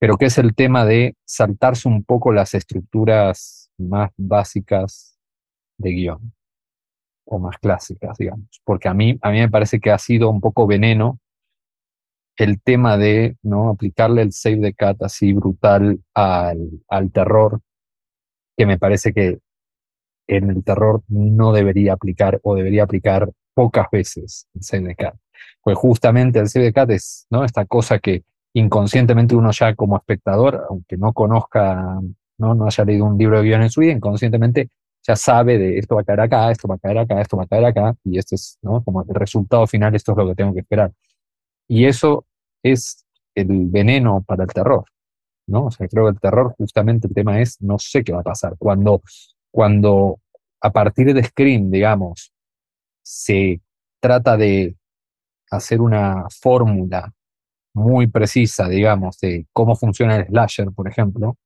[0.00, 5.16] pero que es el tema de saltarse un poco las estructuras más básicas
[5.78, 6.32] de guion
[7.24, 10.40] o más clásicas, digamos, porque a mí, a mí me parece que ha sido un
[10.40, 11.20] poco veneno
[12.36, 13.70] el tema de ¿no?
[13.70, 17.60] aplicarle el save the cat así brutal al, al terror,
[18.56, 19.38] que me parece que
[20.26, 25.14] en el terror no debería aplicar o debería aplicar pocas veces el save the cat.
[25.62, 27.44] Pues justamente el save the cat es ¿no?
[27.44, 32.00] esta cosa que inconscientemente uno ya como espectador, aunque no conozca,
[32.38, 34.70] no, no haya leído un libro de guion en su vida, inconscientemente
[35.06, 37.44] ya sabe de esto va a caer acá, esto va a caer acá, esto va
[37.44, 38.82] a caer acá, y este es, ¿no?
[38.82, 40.92] Como el resultado final, esto es lo que tengo que esperar.
[41.68, 42.26] Y eso
[42.62, 44.84] es el veneno para el terror,
[45.46, 45.66] ¿no?
[45.66, 48.24] O sea, creo que el terror justamente el tema es, no sé qué va a
[48.24, 48.54] pasar.
[48.58, 49.02] Cuando,
[49.50, 50.20] cuando
[50.60, 52.32] a partir de Scream, digamos,
[53.02, 53.60] se
[54.00, 54.76] trata de
[55.50, 57.12] hacer una fórmula
[57.74, 61.36] muy precisa, digamos, de cómo funciona el slasher, por ejemplo,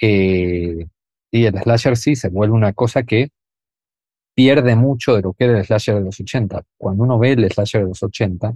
[0.00, 0.86] eh,
[1.30, 3.30] y el slasher sí se vuelve una cosa que
[4.34, 6.62] pierde mucho de lo que era el slasher de los 80.
[6.76, 8.54] Cuando uno ve el slasher de los 80,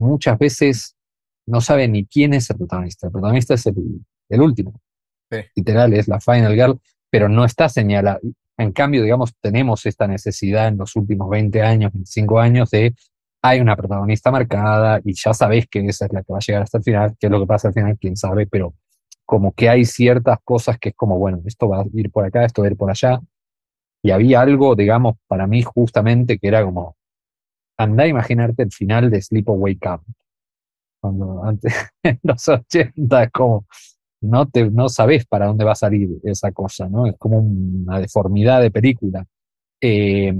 [0.00, 0.96] muchas veces
[1.46, 3.06] no sabe ni quién es el protagonista.
[3.06, 4.80] El protagonista es el, último.
[5.54, 8.18] Literal, es la Final Girl, pero no está señalada.
[8.56, 12.94] En cambio, digamos, tenemos esta necesidad en los últimos 20 años, 25 años de
[13.42, 16.62] hay una protagonista marcada y ya sabes que esa es la que va a llegar
[16.62, 18.74] hasta el final, qué es lo que pasa al final, quién sabe, pero
[19.24, 22.44] como que hay ciertas cosas que es como, bueno, esto va a ir por acá,
[22.44, 23.20] esto va a ir por allá.
[24.02, 26.96] Y había algo, digamos, para mí justamente que era como,
[27.80, 30.02] anda a imaginarte el final de Sleepaway Camp.
[31.00, 33.66] Cuando antes, en los 80, como,
[34.20, 37.06] no, te, no sabes para dónde va a salir esa cosa, ¿no?
[37.06, 39.24] Es como una deformidad de película.
[39.80, 40.34] Eh,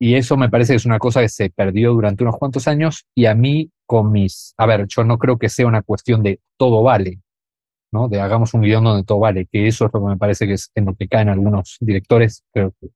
[0.00, 3.04] y eso me parece que es una cosa que se perdió durante unos cuantos años
[3.14, 6.40] y a mí con mis, a ver, yo no creo que sea una cuestión de
[6.56, 7.20] todo vale,
[7.92, 8.08] ¿no?
[8.08, 10.54] De hagamos un guion donde todo vale, que eso es lo que me parece que
[10.54, 12.90] es en lo que caen algunos directores, creo que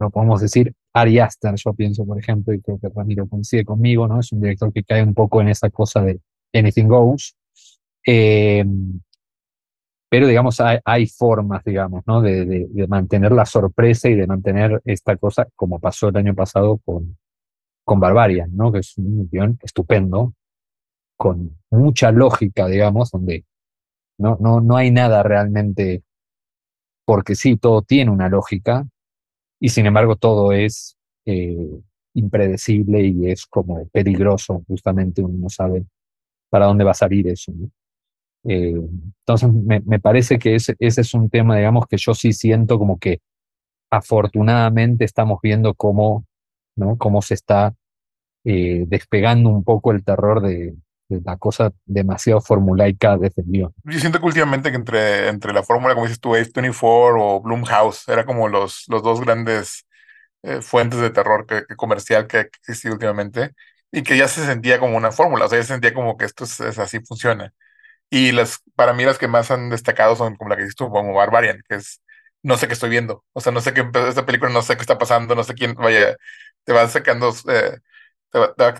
[0.00, 4.08] lo podemos decir, Ari Aster, yo pienso, por ejemplo, y creo que Ramiro coincide conmigo,
[4.08, 4.20] ¿no?
[4.20, 6.20] Es un director que cae un poco en esa cosa de
[6.52, 7.36] anything goes.
[8.06, 8.64] Eh,
[10.10, 12.22] pero, digamos, hay, formas, digamos, ¿no?
[12.22, 16.78] De, de, mantener la sorpresa y de mantener esta cosa, como pasó el año pasado
[16.78, 17.18] con,
[17.84, 18.72] con Barbarian, ¿no?
[18.72, 20.32] Que es un guion estupendo,
[21.18, 23.44] con mucha lógica, digamos, donde
[24.16, 26.02] no, no, no hay nada realmente,
[27.04, 28.86] porque sí, todo tiene una lógica,
[29.60, 31.56] y sin embargo todo es eh,
[32.14, 35.84] impredecible y es como peligroso, justamente uno no sabe
[36.50, 37.52] para dónde va a salir eso.
[38.44, 38.74] Eh,
[39.20, 42.98] entonces, me, parece que ese, ese, es un tema, digamos, que yo sí siento como
[42.98, 43.20] que
[43.90, 46.24] afortunadamente estamos viendo cómo,
[46.76, 46.96] ¿no?
[46.96, 47.74] cómo se está
[48.44, 50.74] eh, despegando un poco el terror de,
[51.08, 53.72] la cosa demasiado formulaica guion.
[53.84, 58.08] Yo siento que últimamente que entre, entre la fórmula, como dices tú, A24 o Bloomhouse,
[58.08, 59.86] era como los, los dos grandes
[60.42, 63.52] eh, fuentes de terror que, comercial que ha existido últimamente
[63.90, 66.26] y que ya se sentía como una fórmula, o sea, ya se sentía como que
[66.26, 67.52] esto es, así funciona.
[68.10, 70.90] Y las, para mí las que más han destacado son como la que dices tú,
[70.90, 72.02] como Barbarian, que es,
[72.42, 74.82] no sé qué estoy viendo, o sea, no sé qué, esta película no sé qué
[74.82, 76.16] está pasando, no sé quién, vaya,
[76.64, 77.34] te va sacando...
[77.48, 77.78] Eh,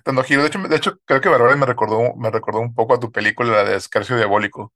[0.04, 0.42] dando giro.
[0.42, 3.10] De hecho, de hecho, creo que Barbara me recordó, me recordó un poco a tu
[3.12, 4.72] película, la de Escarcio Diabólico.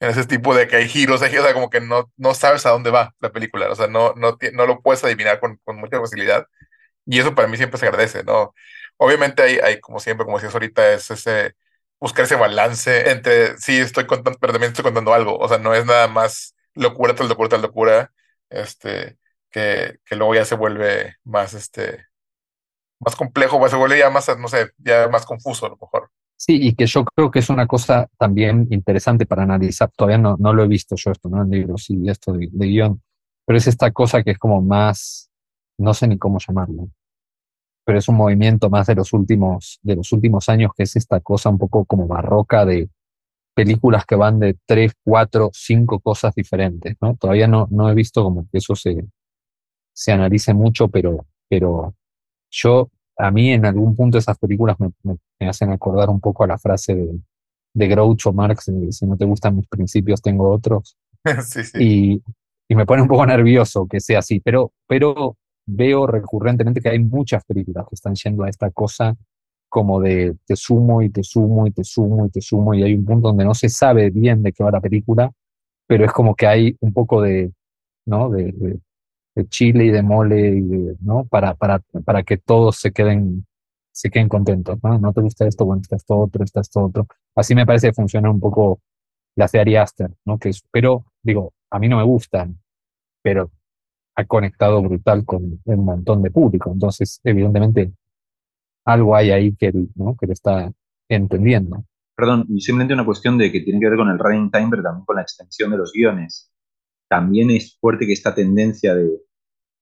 [0.00, 2.66] En ese tipo de que hay giros, hay, o sea, como que no, no sabes
[2.66, 5.76] a dónde va la película, o sea, no, no, no lo puedes adivinar con, con
[5.78, 6.46] mucha facilidad.
[7.06, 8.54] Y eso para mí siempre se agradece, ¿no?
[8.98, 11.54] Obviamente hay, hay como siempre, como decías ahorita, es ese
[12.00, 15.74] buscar ese balance entre, sí, estoy contando, pero también estoy contando algo, o sea, no
[15.74, 18.12] es nada más locura tras locura tras locura,
[18.50, 19.18] este,
[19.50, 22.07] que, que luego ya se vuelve más, este,
[23.00, 26.10] más complejo, pues se vuelve ya más, no sé, ya más confuso a lo mejor.
[26.36, 29.90] Sí, y que yo creo que es una cosa también interesante para analizar.
[29.96, 31.42] Todavía no, no lo he visto yo esto, ¿no?
[31.42, 33.02] En libros y esto de, guion.
[33.44, 35.30] Pero es esta cosa que es como más,
[35.78, 36.90] no sé ni cómo llamarlo,
[37.84, 41.20] pero es un movimiento más de los últimos, de los últimos años, que es esta
[41.20, 42.88] cosa un poco como barroca de
[43.54, 47.16] películas que van de tres, cuatro, cinco cosas diferentes, ¿no?
[47.16, 49.04] Todavía no, no he visto como que eso se,
[49.92, 51.94] se analice mucho, pero, pero
[52.50, 56.58] yo, a mí en algún punto esas películas me, hacen acordar un poco a la
[56.58, 57.18] frase de,
[57.74, 60.96] de Groucho Marx, si no te gustan mis principios, tengo otros.
[61.74, 62.22] Y,
[62.68, 66.98] y, me pone un poco nervioso que sea así, pero, pero veo recurrentemente que hay
[67.00, 69.16] muchas películas que están yendo a esta cosa
[69.68, 72.94] como de te sumo y te sumo y te sumo y te sumo y hay
[72.94, 75.30] un punto donde no se sabe bien de qué va la película,
[75.86, 77.52] pero es como que hay un poco de,
[78.06, 78.30] ¿no?
[78.30, 78.80] de, de
[79.46, 81.24] chile y de mole, y ¿no?
[81.26, 83.46] Para, para, para que todos se queden,
[83.92, 84.98] se queden contentos, ¿no?
[84.98, 87.06] No te gusta esto, bueno, está esto otro, está esto otro.
[87.34, 88.80] Así me parece que funciona un poco
[89.36, 90.38] la de Aster, ¿no?
[90.38, 92.58] Que pero, digo, a mí no me gustan,
[93.22, 93.50] pero
[94.16, 96.72] ha conectado brutal con un montón de público.
[96.72, 97.92] Entonces, evidentemente,
[98.84, 100.16] algo hay ahí que, ¿no?
[100.16, 100.72] que le está
[101.08, 101.84] entendiendo.
[102.16, 105.04] Perdón, simplemente una cuestión de que tiene que ver con el running time, pero también
[105.04, 106.50] con la extensión de los guiones.
[107.08, 109.08] También es fuerte que esta tendencia de,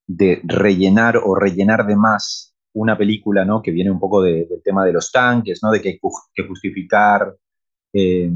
[0.06, 3.62] de rellenar o rellenar de más una película ¿no?
[3.62, 5.70] que viene un poco del tema de los tanques, ¿no?
[5.70, 5.98] de que
[6.34, 7.34] que justificar
[7.92, 8.30] eh,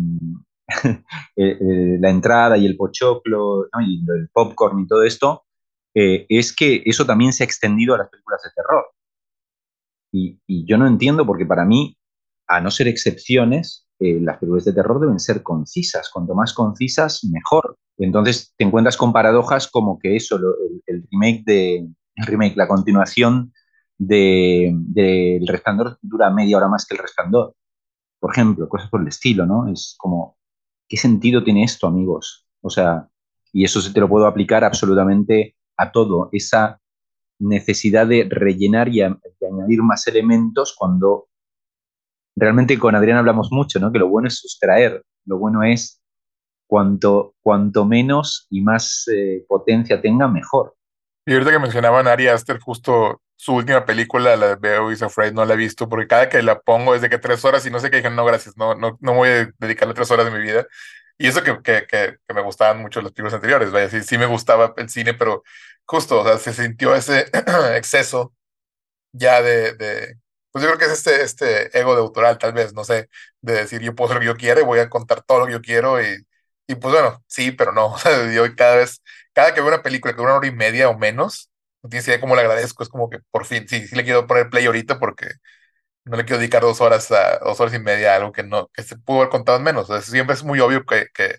[1.37, 5.45] la entrada y el pochoclo y el popcorn y todo esto,
[5.93, 8.85] es que eso también se ha extendido a las películas de terror.
[10.13, 11.99] Y, y yo no entiendo porque para mí,
[12.47, 16.11] a no ser excepciones, las películas de terror deben ser concisas.
[16.11, 17.77] Cuanto más concisas, mejor.
[17.99, 20.39] Entonces te encuentras con paradojas como que eso,
[20.87, 23.53] el, remake de remake, la continuación
[23.99, 27.55] del de, Resplandor dura media hora más que el Resplandor.
[28.19, 29.71] Por ejemplo, cosas por el estilo, ¿no?
[29.71, 30.39] Es como,
[30.89, 32.47] ¿qué sentido tiene esto, amigos?
[32.63, 33.09] O sea,
[33.53, 36.31] y eso se te lo puedo aplicar absolutamente a todo.
[36.33, 36.81] Esa
[37.39, 41.29] necesidad de rellenar y, de añadir más elementos cuando
[42.41, 43.93] realmente con Adrián hablamos mucho, ¿no?
[43.93, 46.01] Que lo bueno es sustraer, lo bueno es
[46.67, 50.75] cuanto, cuanto menos y más eh, potencia tenga, mejor.
[51.27, 55.33] Y ahorita que mencionaban Ari Aster, justo su última película, la de Beau is Afraid,
[55.33, 57.71] no la he visto, porque cada que la pongo es de que tres horas y
[57.71, 60.33] no sé qué, dije, no, gracias, no, no, no voy a dedicarle tres horas de
[60.33, 60.67] mi vida.
[61.19, 64.27] Y eso que, que, que, me gustaban mucho los películas anteriores, vaya, sí, sí me
[64.27, 65.43] gustaba el cine, pero
[65.85, 67.27] justo, o sea, se sintió ese
[67.77, 68.33] exceso
[69.13, 70.17] ya de, de,
[70.53, 73.09] pues yo creo que es este, este ego de autoral, tal vez, no sé,
[73.41, 75.47] de decir, yo puedo hacer lo que yo quiero y voy a contar todo lo
[75.47, 76.17] que yo quiero y
[76.67, 77.87] y pues bueno, sí, pero no.
[77.95, 80.53] O sea, yo cada vez, cada que veo una película que dura una hora y
[80.53, 81.51] media o menos,
[81.83, 82.83] no tienes idea cómo le agradezco.
[82.85, 85.27] Es como que por fin, sí, sí le quiero poner play ahorita porque
[86.05, 88.69] no le quiero dedicar dos horas a dos horas y media a algo que no,
[88.75, 89.91] que se pudo haber contado en menos.
[89.91, 91.39] O sea, siempre es muy obvio que, que,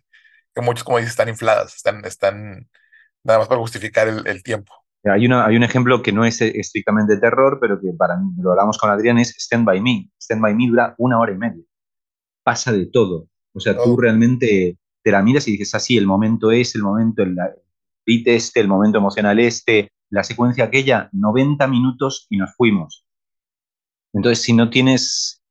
[0.56, 2.70] que, muchos, como dices, están infladas, están, están
[3.24, 4.74] nada más para justificar el, el tiempo.
[5.04, 8.52] Hay, una, hay un ejemplo que no es estrictamente terror, pero que para mí, lo
[8.52, 10.10] hablamos con Adrián, es Stand By Me.
[10.20, 11.64] Stand By Me dura una hora y media.
[12.44, 13.28] Pasa de todo.
[13.54, 17.24] O sea, tú realmente te la miras y dices así, el momento es, el momento,
[17.24, 17.36] el
[18.06, 23.06] beat este, el momento emocional este, la secuencia aquella, 90 minutos y nos fuimos.
[24.14, 25.42] Entonces, si no tienes,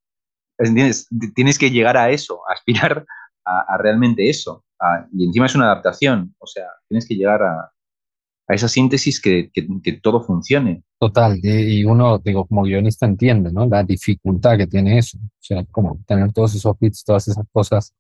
[1.35, 3.07] tienes que llegar a eso, a aspirar
[3.45, 4.65] a, realmente eso.
[5.13, 7.73] y encima es una adaptación, o sea, tienes que llegar a,
[8.51, 10.83] a esa síntesis que, que, todo funcione.
[10.99, 13.65] Total, y, uno, digo, como guionista entiende, ¿no?
[13.67, 15.19] La dificultad que tiene eso.
[15.19, 17.95] O sea, como tener todos esos bits, todas esas cosas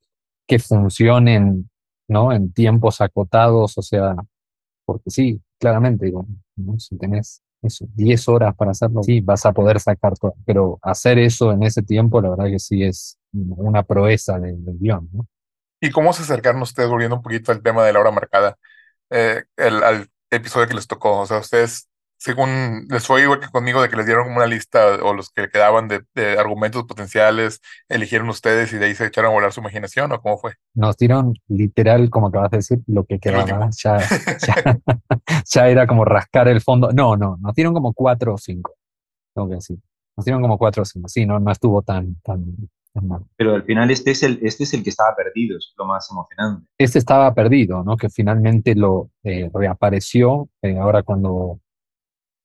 [0.48, 1.70] que funcionen,
[2.08, 2.32] ¿no?
[2.32, 4.16] En tiempos acotados, o sea,
[4.84, 6.26] porque sí, claramente, digo,
[6.78, 11.20] si tenés eso, 10 horas para hacerlo, sí, vas a poder sacar todo, pero hacer
[11.20, 15.28] eso en ese tiempo, la verdad que sí es una proeza del, guion, ¿no?
[15.80, 18.56] ¿Y cómo se acercaron ustedes, volviendo un poquito al tema de la hora marcada,
[19.10, 21.20] eh, el, al episodio que les tocó?
[21.20, 21.90] O sea, ustedes
[22.20, 25.30] según les fue igual que conmigo de que les dieron como una lista o los
[25.30, 26.04] que quedaban de,
[26.38, 30.36] argumentos potenciales, eligieron ustedes y de ahí se echaron a volar su imaginación o cómo
[30.36, 30.52] fue?
[30.74, 33.70] Nos dieron literal, como acabas de decir, lo que quedaba.
[33.82, 33.98] Ya,
[35.46, 36.92] ya, era como rascar el fondo.
[36.92, 38.74] No, no, nos dieron como cuatro o cinco,
[39.34, 39.78] tengo que decir.
[40.14, 41.08] Nos dieron como cuatro o cinco.
[41.08, 42.44] Sí, no, no estuvo tan, tan.
[43.36, 46.10] Pero al final este es, el, este es el que estaba perdido, es lo más
[46.10, 46.66] emocionante.
[46.76, 47.96] Este estaba perdido, ¿no?
[47.96, 51.60] Que finalmente lo eh, reapareció eh, ahora cuando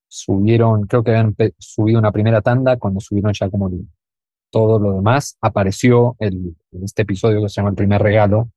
[0.08, 3.70] subieron, creo que habían subido una primera tanda, cuando subieron ya como
[4.50, 8.50] todo lo demás, apareció el, este episodio que se llama El primer regalo,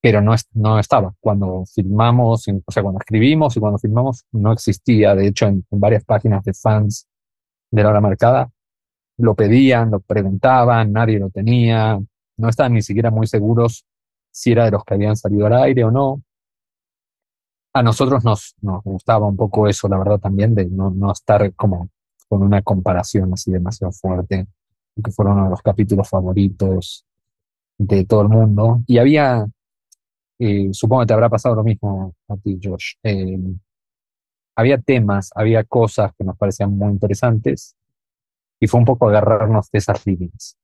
[0.00, 1.14] pero no, no estaba.
[1.20, 5.14] Cuando filmamos, o sea, cuando escribimos y cuando filmamos, no existía.
[5.14, 7.06] De hecho, en, varias páginas de fans
[7.70, 8.50] de la hora marcada,
[9.20, 11.98] lo pedían, lo preguntaban, nadie lo tenía,
[12.36, 13.84] no estaban ni siquiera muy seguros
[14.30, 16.22] si era de los que habían salido al aire o no
[17.72, 18.54] a nosotros nos,
[18.84, 21.88] gustaba un poco eso, la verdad, también, de no, no estar como
[22.28, 24.46] con una comparación así demasiado fuerte,
[25.02, 27.04] que fueron uno de los capítulos favoritos
[27.78, 28.82] de todo el mundo.
[28.86, 29.46] Y había,
[30.38, 33.38] eh, supongo que te habrá pasado lo mismo a ti, Josh, eh,
[34.56, 37.76] había temas, había cosas que nos parecían muy interesantes
[38.60, 40.56] y fue un poco agarrarnos de esas líneas.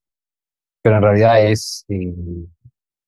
[0.83, 2.15] Pero en realidad es, eh,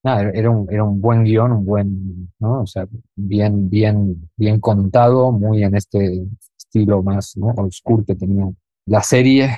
[0.03, 2.63] era un, era un buen guion, un buen, ¿no?
[2.63, 6.27] O sea, bien, bien, bien contado, muy en este
[6.57, 7.49] estilo más, ¿no?
[7.57, 8.47] Oscuro que tenía
[8.87, 9.51] la serie.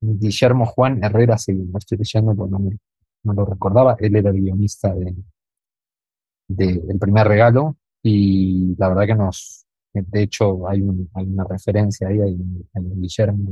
[0.00, 2.60] Guillermo Juan Herrera, si lo estoy leyendo, pues no,
[3.24, 5.14] no lo recordaba, él era el guionista de,
[6.48, 11.44] de El primer regalo y la verdad que nos, de hecho hay, un, hay una
[11.44, 12.38] referencia ahí, hay,
[12.74, 13.50] hay un Guillermo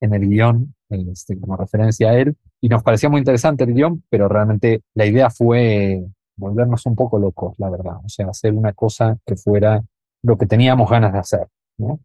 [0.00, 4.02] en el guion, este, como referencia a él, y nos parecía muy interesante el guion,
[4.08, 6.04] pero realmente la idea fue
[6.36, 9.82] volvernos un poco locos, la verdad, o sea, hacer una cosa que fuera
[10.22, 11.48] lo que teníamos ganas de hacer.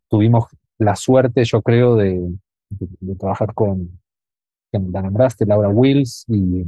[0.08, 0.46] Tuvimos
[0.78, 2.34] la suerte, yo creo, de,
[3.20, 4.00] trabajar con,
[4.72, 6.66] nombraste, Laura Wills y,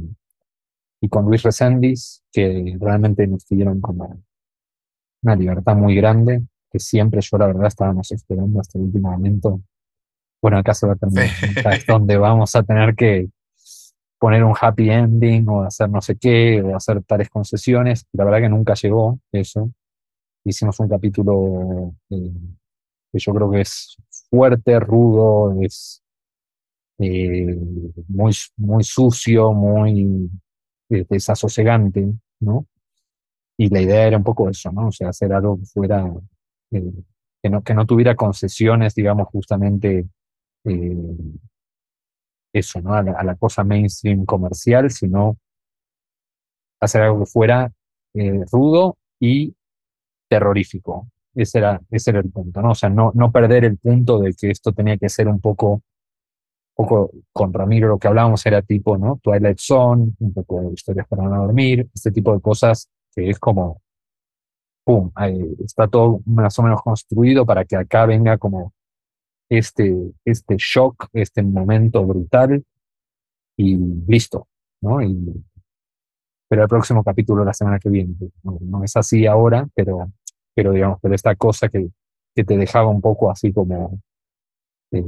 [1.00, 4.22] y con Luis Resendis, que realmente nos dieron como
[5.22, 9.60] una libertad muy grande, que siempre yo la verdad estábamos esperando hasta el último momento
[10.44, 11.30] bueno, acá se va a terminar.
[11.72, 13.30] Es donde vamos a tener que
[14.18, 18.04] poner un happy ending o hacer no sé qué, o hacer tales concesiones.
[18.12, 19.70] La verdad que nunca llegó eso.
[20.44, 22.30] Hicimos un capítulo eh,
[23.10, 23.96] que yo creo que es
[24.28, 26.02] fuerte, rudo, es
[26.98, 27.56] eh,
[28.08, 30.28] muy, muy sucio, muy
[30.90, 32.06] eh, desasosegante,
[32.40, 32.66] ¿no?
[33.56, 34.88] Y la idea era un poco eso, ¿no?
[34.88, 36.04] O sea, hacer algo que fuera,
[36.70, 36.92] eh,
[37.42, 40.06] que, no, que no tuviera concesiones, digamos, justamente
[42.52, 42.94] eso, ¿no?
[42.94, 45.36] A la, cosa mainstream comercial, sino
[46.80, 47.72] hacer algo que fuera
[48.52, 49.54] rudo y
[50.28, 51.08] terrorífico.
[51.34, 52.70] Ese era, ese era el punto, ¿no?
[52.70, 55.82] O sea, no, no perder el punto de que esto tenía que ser un poco
[56.74, 59.20] poco con Ramiro lo que hablábamos era tipo, ¿no?
[59.22, 63.38] Twilight Zone, un poco de historias para no dormir, este tipo de cosas que es
[63.38, 63.80] como,
[64.84, 65.10] ¡pum!
[65.64, 68.72] está todo más o menos construido para que acá venga como
[69.48, 72.64] este, este shock, este momento brutal
[73.56, 73.76] y
[74.06, 74.48] listo,
[74.80, 75.02] ¿no?
[75.02, 75.44] Y,
[76.48, 80.12] pero el próximo capítulo la semana que viene, no, es así ahora, pero,
[80.54, 81.88] pero digamos, pero esta cosa que,
[82.34, 84.00] que te dejaba un poco así como...
[84.92, 85.04] Eh,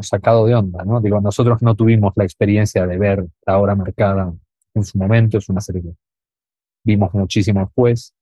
[0.00, 1.00] sacado de onda, ¿no?
[1.00, 4.32] Digo, nosotros no tuvimos la experiencia de ver la hora marcada
[4.74, 5.94] en su momento, es una serie que
[6.84, 8.14] vimos muchísimo después,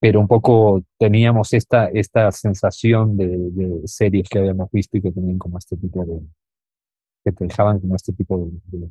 [0.00, 5.38] pero un poco teníamos esta, esta sensación de, series que habíamos visto y que tenían
[5.38, 6.20] como este tipo de,
[7.22, 8.88] que te dejaban como este tipo de,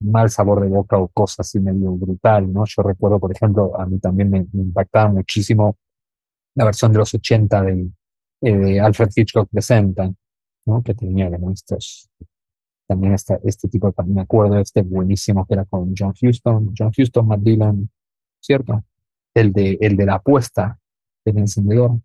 [0.00, 2.64] mal sabor de boca o cosas así medio brutal, ¿no?
[2.64, 5.76] Yo recuerdo, por ejemplo, a mí también me, impactaba muchísimo
[6.54, 7.90] la versión de los 80 de,
[8.42, 10.12] eh, de Alfred Hitchcock Presenta,
[10.84, 12.08] que tenía como estos,
[12.86, 16.72] también este, este tipo de, me acuerdo de este buenísimo que era con John Houston,
[16.78, 17.40] John Houston, Matt
[18.40, 18.84] ¿cierto?
[19.40, 20.78] El de, el de la apuesta
[21.24, 21.98] del encendedor.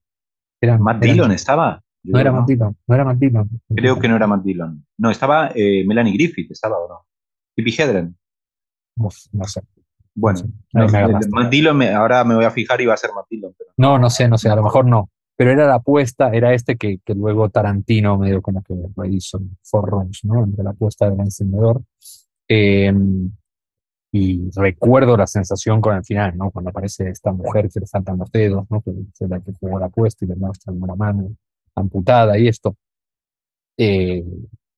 [0.61, 1.81] Era, ¿Matt Dillon estaba?
[2.03, 3.49] no era Matt Dillon, no era Matt Dillon.
[3.75, 4.85] Creo que no era Matt Dillon.
[4.97, 7.05] No, estaba eh, Melanie Griffith, estaba o no.
[7.55, 8.15] Tippi Hedren.
[8.95, 9.61] No, sé.
[10.15, 10.41] Bueno,
[10.73, 13.53] Matt Dillon, ahora me voy a fijar y va a ser Matt Dillon.
[13.77, 16.77] no, no sé, no sé, a lo mejor no pero era la apuesta, era este
[16.77, 18.73] que, que luego Tarantino medio como que
[19.09, 19.39] hizo
[19.73, 20.43] Rooms, ¿no?
[20.43, 21.81] Entre la apuesta del encendedor.
[22.47, 23.31] Em,
[24.15, 26.51] y recuerdo la sensación con el final, ¿no?
[26.51, 28.79] Cuando aparece esta mujer que le saltan los dedos, ¿no?
[28.83, 31.35] Que es la que jugó la apuesta y le muestra una mano
[31.73, 32.77] amputada y esto.
[33.75, 34.23] Eh,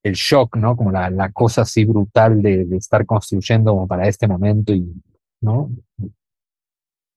[0.04, 0.78] el shock, ¿no?
[0.78, 4.90] Como la, la cosa así brutal de, de, estar construyendo como para este momento y,
[5.42, 5.70] ¿no?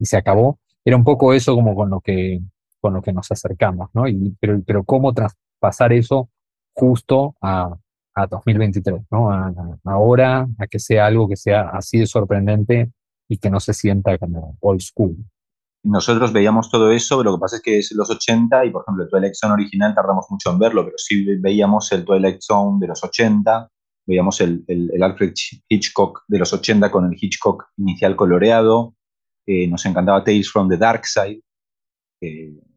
[0.00, 0.58] Y se acabó.
[0.84, 2.40] Era un poco eso como con lo que
[2.80, 4.08] con lo que nos acercamos, ¿no?
[4.08, 6.30] Y, pero, pero cómo traspasar eso
[6.74, 7.76] justo a,
[8.22, 9.30] a 2023, ¿no?
[9.30, 9.52] A,
[9.84, 12.90] ahora, a que sea algo que sea así de sorprendente
[13.28, 15.16] y que no se sienta como old school.
[15.84, 18.82] Nosotros veíamos todo eso, pero lo que pasa es que es los 80 y, por
[18.82, 22.78] ejemplo, el Twilight Zone original tardamos mucho en verlo, pero sí veíamos el Twilight Zone
[22.80, 23.70] de los 80,
[24.06, 25.32] veíamos el, el, Alfred
[25.68, 28.94] Hitchcock de los 80 con el Hitchcock inicial coloreado,
[29.46, 31.42] eh, nos encantaba Tales from the Dark Side,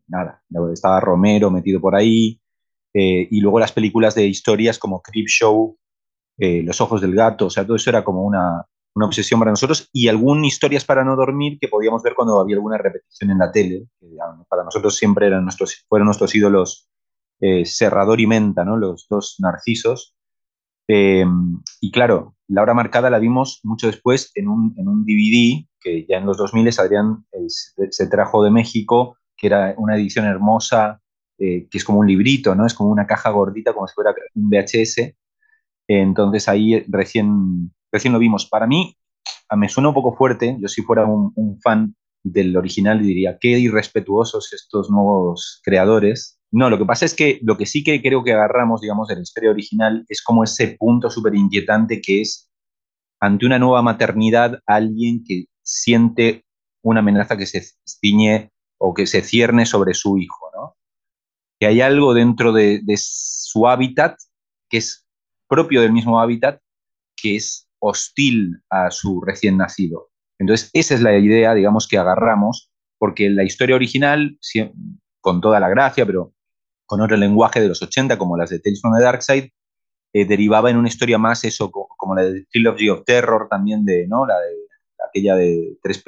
[0.08, 2.41] nada, estaba Romero metido por ahí,
[2.94, 5.78] eh, y luego las películas de historias como Creep Show,
[6.38, 8.66] eh, Los Ojos del Gato, o sea, todo eso era como una,
[8.96, 12.56] una, obsesión para nosotros, y algunas historias para no dormir que podíamos ver cuando había
[12.56, 14.08] alguna repetición en la tele, que
[14.50, 16.90] para nosotros siempre eran nuestros, fueron nuestros ídolos
[17.40, 18.78] eh, Serrador y Menta, ¿no?
[18.78, 20.16] los dos narcisos.
[20.88, 26.06] y claro, la hora marcada la vimos mucho después en un, en un DVD que
[26.08, 31.01] ya en los 2000 Adrián se trajo de México que era una edición hermosa,
[31.44, 32.68] eh, que es como un librito, ¿no?
[32.68, 35.16] Es como una caja gordita, como si fuera un VHS.
[35.88, 38.46] Entonces ahí recién, recién lo vimos.
[38.46, 38.96] Para mí,
[39.58, 40.56] me suena un poco fuerte.
[40.60, 46.40] Yo si fuera un, fan del original diría, qué irrespetuosos estos nuevos creadores.
[46.52, 49.16] No, lo que pasa es que lo que sí que creo que agarramos, digamos, de
[49.16, 52.52] la historia original es como ese punto súper inquietante que es
[53.20, 56.46] ante una nueva maternidad alguien que siente
[56.84, 60.51] una amenaza que se ciñe o que se cierne sobre su hijo.
[61.62, 64.18] Que hay algo dentro de, su hábitat
[64.68, 65.06] que es
[65.48, 66.60] propio del mismo hábitat,
[67.16, 70.10] que es hostil a su recién nacido.
[70.40, 74.40] Entonces, esa es la idea, digamos, que agarramos, porque la historia original,
[75.20, 76.34] con toda la gracia, pero
[76.88, 79.54] con otro lenguaje de los 80, como las de Tales from the Dark Side,
[80.14, 84.08] eh, derivaba en una historia más eso, como la de Trilogy of Terror, también de,
[84.08, 84.26] ¿no?
[84.26, 84.56] La de
[85.08, 86.04] aquella de tres,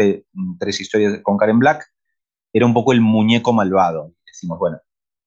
[0.58, 1.86] tres historias con Karen Black,
[2.52, 4.14] era un poco el muñeco malvado.
[4.26, 4.80] Decimos, bueno,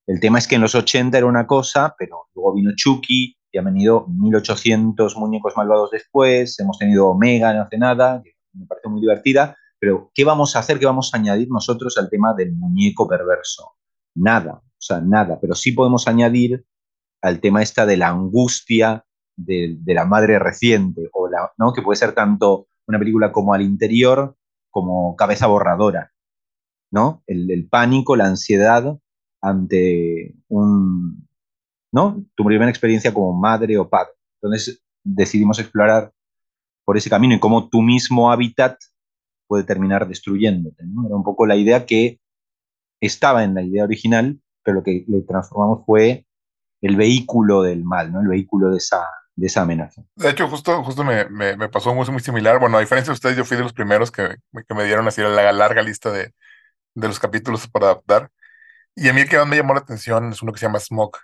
[0.07, 3.59] el tema es que en los 80 era una cosa, pero luego vino Chucky, y
[3.59, 8.89] han venido 1800 muñecos malvados después, hemos tenido Omega no hace nada, que me parece
[8.89, 10.79] muy divertida, pero ¿qué vamos a hacer?
[10.79, 13.77] ¿Qué vamos a añadir nosotros al tema del muñeco perverso?
[14.15, 16.65] Nada, o sea, nada, pero sí podemos añadir
[17.23, 19.05] al tema esta de la angustia
[19.37, 21.73] de, la madre reciente, o la, ¿no?
[21.73, 24.37] que puede ser tanto una película como Al interior
[24.71, 26.13] como Cabeza borradora,
[26.91, 27.23] ¿no?
[27.27, 28.99] El, pánico, la ansiedad
[29.41, 31.29] ante un,
[31.93, 32.25] ¿no?
[32.35, 34.13] Tu primera experiencia como madre o padre.
[34.41, 36.13] Entonces decidimos explorar
[36.85, 38.79] por ese camino y cómo tu mismo hábitat
[39.47, 40.85] puede terminar destruyéndote.
[41.07, 42.21] Era un poco la idea que
[43.01, 46.27] estaba en la idea original, pero lo que le transformamos fue
[46.81, 48.21] el vehículo del mal, ¿no?
[48.21, 50.03] el vehículo de esa, de esa amenaza.
[50.17, 52.59] De hecho, justo, justo me, me, pasó muy, muy similar.
[52.59, 54.37] Bueno, a diferencia de ustedes, yo fui de los primeros que,
[54.69, 56.33] que me dieron así la larga lista de,
[56.95, 58.31] de los capítulos para adaptar.
[58.97, 60.81] Y a mí el que más me llamó la atención es uno que se llama
[60.81, 61.19] Smoke.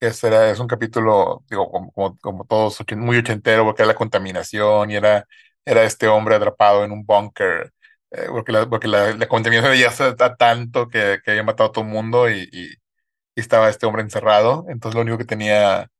[0.00, 3.94] Que es, era, es un capítulo, digo, como, como, todos, muy ochentero, porque era la
[3.98, 5.26] contaminación y era,
[5.64, 7.72] era este hombre atrapado en un búnker.
[8.10, 11.72] Eh, porque la, porque la, la contaminación ya está tanto que, que había matado a
[11.72, 12.76] todo el mundo y, y, y
[13.36, 14.66] estaba este hombre encerrado.
[14.68, 15.90] Entonces lo único que tenía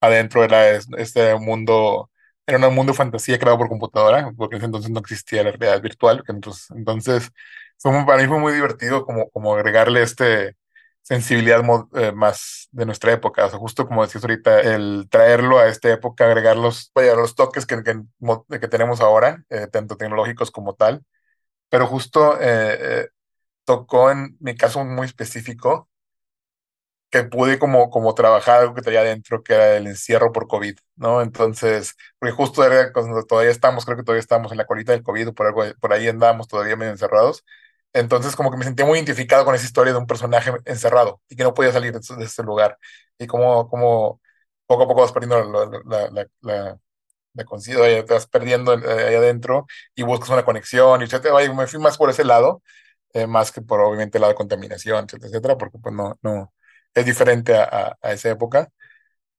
[0.00, 2.10] adentro era este mundo,
[2.46, 5.52] era un mundo de fantasía creado por computadora, porque en ese entonces no existía la
[5.52, 6.24] realidad virtual.
[6.28, 7.30] Entonces, entonces
[7.90, 10.56] fue para mí fue muy divertido como, como agregarle este
[11.02, 11.62] sensibilidad
[11.94, 13.46] eh, más de nuestra época.
[13.46, 17.34] O sea, justo como decías ahorita, el traerlo a esta época, agregar los, vaya, los
[17.34, 18.00] toques que, que,
[18.60, 21.04] que tenemos ahora, eh, tanto tecnológicos como tal.
[21.70, 23.08] Pero justo eh,
[23.64, 25.90] tocó en mi caso muy específico
[27.10, 30.76] que pude como, como trabajar algo que traía adentro, que era el encierro por COVID,
[30.96, 31.20] ¿no?
[31.22, 35.02] Entonces, porque justo era cuando todavía estamos, creo que todavía estamos en la colita del
[35.02, 37.44] COVID, por, algo, por ahí andábamos todavía medio encerrados.
[37.92, 41.36] Entonces, como que me sentía muy identificado con esa historia de un personaje encerrado y
[41.36, 42.78] que no podía salir de, ese lugar.
[43.18, 44.20] Y como, como
[44.66, 45.42] poco a poco vas perdiendo
[45.84, 46.78] la, la, la,
[47.34, 51.34] la conciencia, te vas perdiendo eh, ahí adentro y buscas una conexión, y etcétera.
[51.54, 52.62] Me fui más por ese lado,
[53.14, 56.52] eh, más que por obviamente el lado de contaminación, etcétera, etcétera, porque pues no, no,
[56.94, 58.70] es diferente a, a, esa época.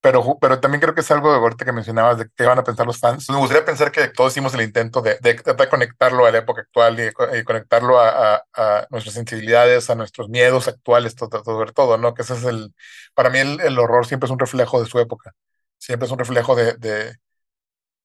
[0.03, 2.63] Pero, pero también creo que es algo de ahorita que mencionabas de qué van a
[2.65, 3.29] pensar los fans.
[3.29, 6.61] Me gustaría pensar que todos hicimos el intento de, de, de conectarlo a la época
[6.63, 12.13] actual y, conectarlo a, a, nuestras sensibilidades, a nuestros miedos actuales, todo, todo, todo, ¿no?
[12.13, 12.73] Que ese es el,
[13.13, 15.31] para mí el, el, horror siempre es un reflejo de su época,
[15.77, 17.15] siempre es un reflejo de, de,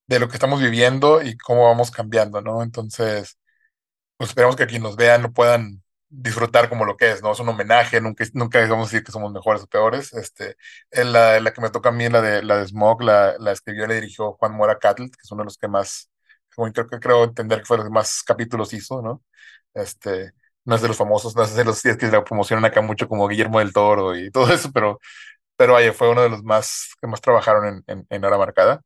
[0.07, 2.63] de lo que estamos viviendo y cómo vamos cambiando, ¿no?
[2.63, 3.39] Entonces,
[4.17, 7.33] pues esperemos que quienes nos vean lo puedan disfrutar como lo que es, ¿no?
[7.33, 10.13] Es un homenaje, nunca, nunca vamos a decir que somos mejores o peores.
[10.15, 10.57] Este,
[10.91, 13.85] la, la que me toca a mí, la de, la de Smog, la, la escribió
[13.85, 16.11] y la dirigió Juan Mora Cattle, que es uno de los que más,
[16.73, 19.23] creo creo entender que fue los que más capítulos hizo, ¿no?
[19.75, 20.33] Este,
[20.65, 23.29] no es de los famosos, no es de los que la promocionan acá mucho como
[23.29, 24.99] Guillermo del Toro y todo eso, pero,
[25.57, 28.83] pero vaya, fue uno de los más que más trabajaron en, en, en Hora Marcada.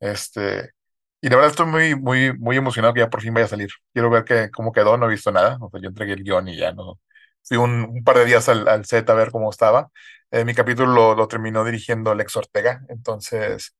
[0.00, 0.72] Este,
[1.20, 3.70] y la verdad estoy muy, muy, muy emocionado que ya por fin vaya a salir.
[3.92, 5.58] Quiero ver que, cómo quedó, no he visto nada.
[5.60, 7.00] O sea, yo entregué el guion y ya no.
[7.42, 9.90] Fui un, un par de días al, al, set a ver cómo estaba.
[10.30, 12.82] Eh, mi capítulo lo, terminó dirigiendo Lex Ortega.
[12.88, 13.74] Entonces,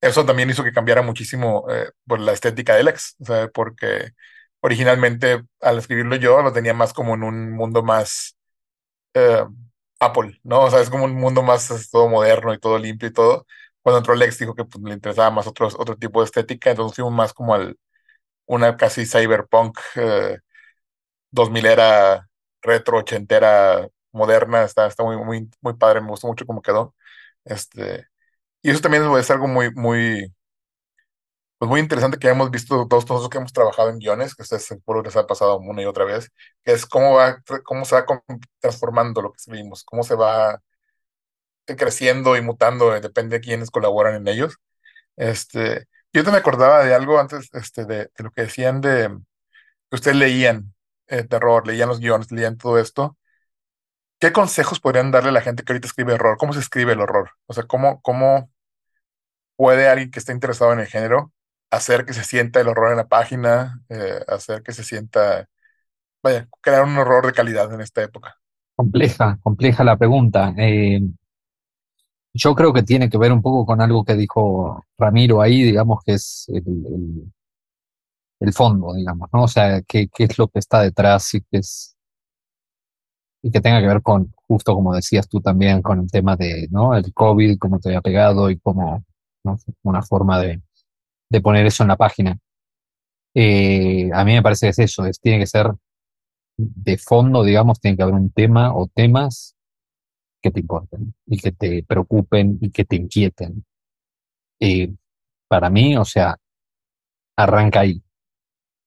[0.00, 3.16] eso también hizo que cambiara muchísimo eh, por la estética de Lex.
[3.28, 4.12] O porque
[4.60, 8.36] originalmente al escribirlo yo lo tenía más como en un mundo más
[9.14, 9.44] eh,
[10.00, 10.62] Apple, ¿no?
[10.64, 13.46] O sea, es como un mundo más todo moderno y todo limpio y todo
[13.82, 16.96] cuando entró Lex dijo que pues, le interesaba más otro, otro tipo de estética, entonces
[16.96, 17.78] fuimos más como al
[18.46, 19.78] una casi cyberpunk
[21.30, 22.28] 2000 eh, era
[22.62, 26.94] retro, ochentera, moderna, está, está muy, muy, muy padre, me gustó mucho cómo quedó.
[27.44, 28.08] Este,
[28.62, 30.34] y eso también es algo muy, muy,
[31.58, 34.64] pues muy interesante que hemos visto todos nosotros que hemos trabajado en guiones, que ustedes
[34.64, 36.30] seguro les ha pasado una y otra vez,
[36.64, 38.06] que es cómo va, cómo se va
[38.60, 40.60] transformando lo que escribimos, cómo se va
[41.76, 44.58] creciendo y mutando, eh, depende de quiénes colaboran en ellos.
[45.16, 49.08] Este, yo te me acordaba de algo antes, este, de, lo que decían de
[49.90, 50.74] que ustedes leían
[51.08, 53.16] eh, terror, leían los guiones, leían todo esto.
[54.18, 56.36] ¿Qué consejos podrían darle a la gente que ahorita escribe horror?
[56.38, 57.30] ¿Cómo se escribe el horror?
[57.46, 58.50] O sea, ¿cómo, cómo
[59.56, 61.32] puede alguien que esté interesado en el género
[61.70, 65.48] hacer que se sienta el horror en la página, eh, hacer que se sienta,
[66.22, 68.36] vaya, crear un horror de calidad en esta época?
[68.74, 70.52] Compleja, compleja la pregunta.
[70.58, 71.00] Eh,
[72.34, 76.02] yo creo que tiene que ver un poco con algo que dijo Ramiro ahí, digamos,
[76.04, 77.32] que es el,
[78.52, 79.44] fondo, digamos, ¿no?
[79.44, 81.96] O sea, qué, qué, es lo que está detrás y que es
[83.42, 86.68] y que tenga que ver con, justo como decías tú también, con el tema de,
[86.70, 86.94] ¿no?
[86.94, 89.04] El COVID, cómo te había pegado y cómo,
[89.44, 89.56] ¿no?
[89.82, 90.60] Una forma de,
[91.30, 92.38] de poner eso en la página.
[93.34, 95.72] Eh, a mí me parece que es eso, es, tiene que ser
[96.56, 99.56] de fondo, digamos, tiene que haber un tema o temas
[100.40, 103.64] que te importen y que te preocupen y que te inquieten.
[104.60, 104.92] Eh,
[105.48, 106.36] para mí, o sea,
[107.36, 108.02] arranca ahí.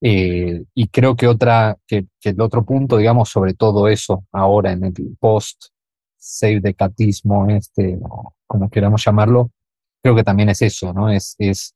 [0.00, 4.84] Eh, y creo que otra, que, el otro punto, digamos, sobre todo eso ahora en
[4.84, 5.66] el post
[6.16, 7.98] save de catismo, este,
[8.46, 9.50] como queramos llamarlo,
[10.02, 11.10] creo que también es eso, ¿no?
[11.10, 11.74] Es, es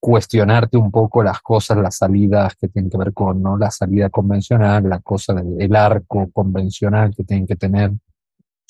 [0.00, 3.58] cuestionarte un poco las cosas, las salidas que tienen que ver con ¿no?
[3.58, 7.92] la salida convencional, la cosa del arco convencional que tienen que tener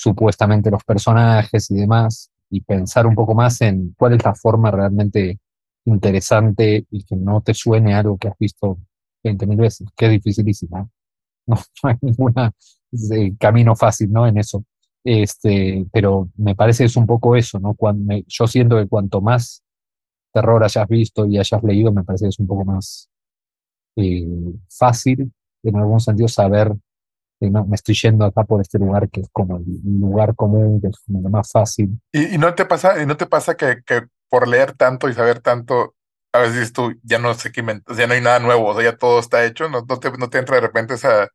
[0.00, 4.70] supuestamente los personajes y demás, y pensar un poco más en cuál es la forma
[4.70, 5.38] realmente
[5.84, 8.78] interesante y que no te suene algo que has visto
[9.22, 10.90] 20.000 veces, que es dificilísimo.
[11.46, 14.26] No, no hay ningún eh, camino fácil ¿no?
[14.26, 14.64] en eso.
[15.04, 17.74] Este, pero me parece es un poco eso, ¿no?
[17.74, 19.62] Cuando yo siento que cuanto más
[20.32, 23.08] terror hayas visto y hayas leído, me parece es un poco más
[23.96, 24.26] eh,
[24.68, 25.30] fácil,
[25.62, 26.74] en algún sentido, saber
[27.48, 30.88] no, me estoy yendo acá por este lugar que es como el lugar común, que
[30.88, 31.98] es como lo más fácil.
[32.12, 35.14] ¿Y, y no te pasa, y no te pasa que, que, por leer tanto y
[35.14, 35.94] saber tanto,
[36.32, 38.90] a veces tú ya no sé qué inventas, ya no hay nada nuevo, o sea,
[38.90, 41.28] ya todo está hecho, no, no, te, no te entra de repente esa,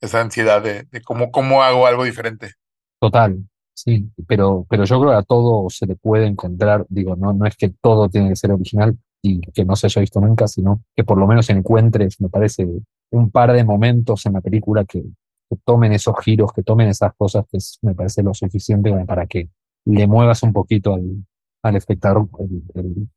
[0.00, 2.52] esa ansiedad de, de cómo, cómo hago algo diferente?
[3.00, 3.38] Total,
[3.76, 7.44] Sí, pero, pero yo creo que a todo se le puede encontrar, digo, no, no
[7.44, 10.82] es que todo tiene que ser original y que no se haya visto nunca, sino
[10.96, 12.66] que por lo menos encuentres, me parece,
[13.10, 15.02] un par de momentos en la película que,
[15.48, 19.26] que tomen esos giros, que tomen esas cosas, que es, me parece lo suficiente para
[19.26, 19.48] que
[19.84, 21.24] le muevas un poquito al,
[21.62, 22.28] al espectador
[22.74, 23.08] el,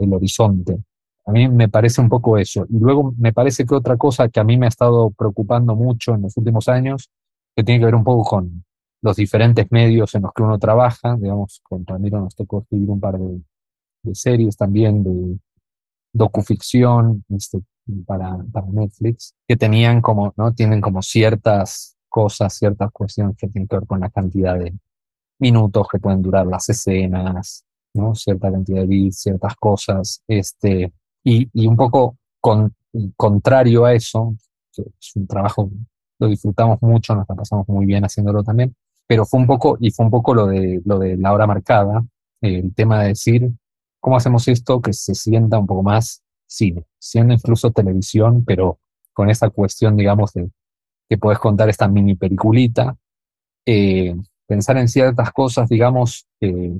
[0.00, 0.78] el, horizonte.
[1.26, 2.66] A mí me parece un poco eso.
[2.68, 6.14] Y luego me parece que otra cosa que a mí me ha estado preocupando mucho
[6.14, 7.10] en los últimos años,
[7.56, 8.64] que tiene que ver un poco con,
[9.02, 11.16] los diferentes medios en los que uno trabaja.
[11.16, 15.38] Digamos, con Ramiro nos tocó escribir un par de series también de
[16.16, 17.60] docuficción este,
[18.06, 18.36] para,
[18.70, 20.52] Netflix, que tenían como, ¿no?
[20.52, 24.74] Tienen como ciertas cosas, ciertas cuestiones que tienen que ver con la cantidad de
[25.38, 27.64] minutos que pueden durar las escenas,
[27.94, 28.14] ¿no?
[28.14, 30.92] Cierta cantidad de bits, ciertas cosas, este,
[31.22, 32.74] y, y un poco con,
[33.16, 34.34] contrario a eso,
[34.76, 35.70] es un trabajo,
[36.18, 38.74] lo disfrutamos mucho, nos la pasamos muy bien haciéndolo también,
[39.06, 42.04] pero fue un poco, y fue un poco lo de, lo de la hora marcada,
[42.40, 43.50] el tema de decir,
[44.06, 48.78] ¿cómo hacemos esto que se sienta un poco más cine, siendo incluso televisión, pero
[49.12, 50.48] con esa cuestión, digamos, de
[51.08, 52.96] que puedes contar esta mini peliculita,
[53.66, 54.14] eh,
[54.46, 56.78] pensar en ciertas cosas, digamos, que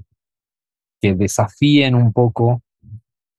[1.02, 2.62] desafíen un poco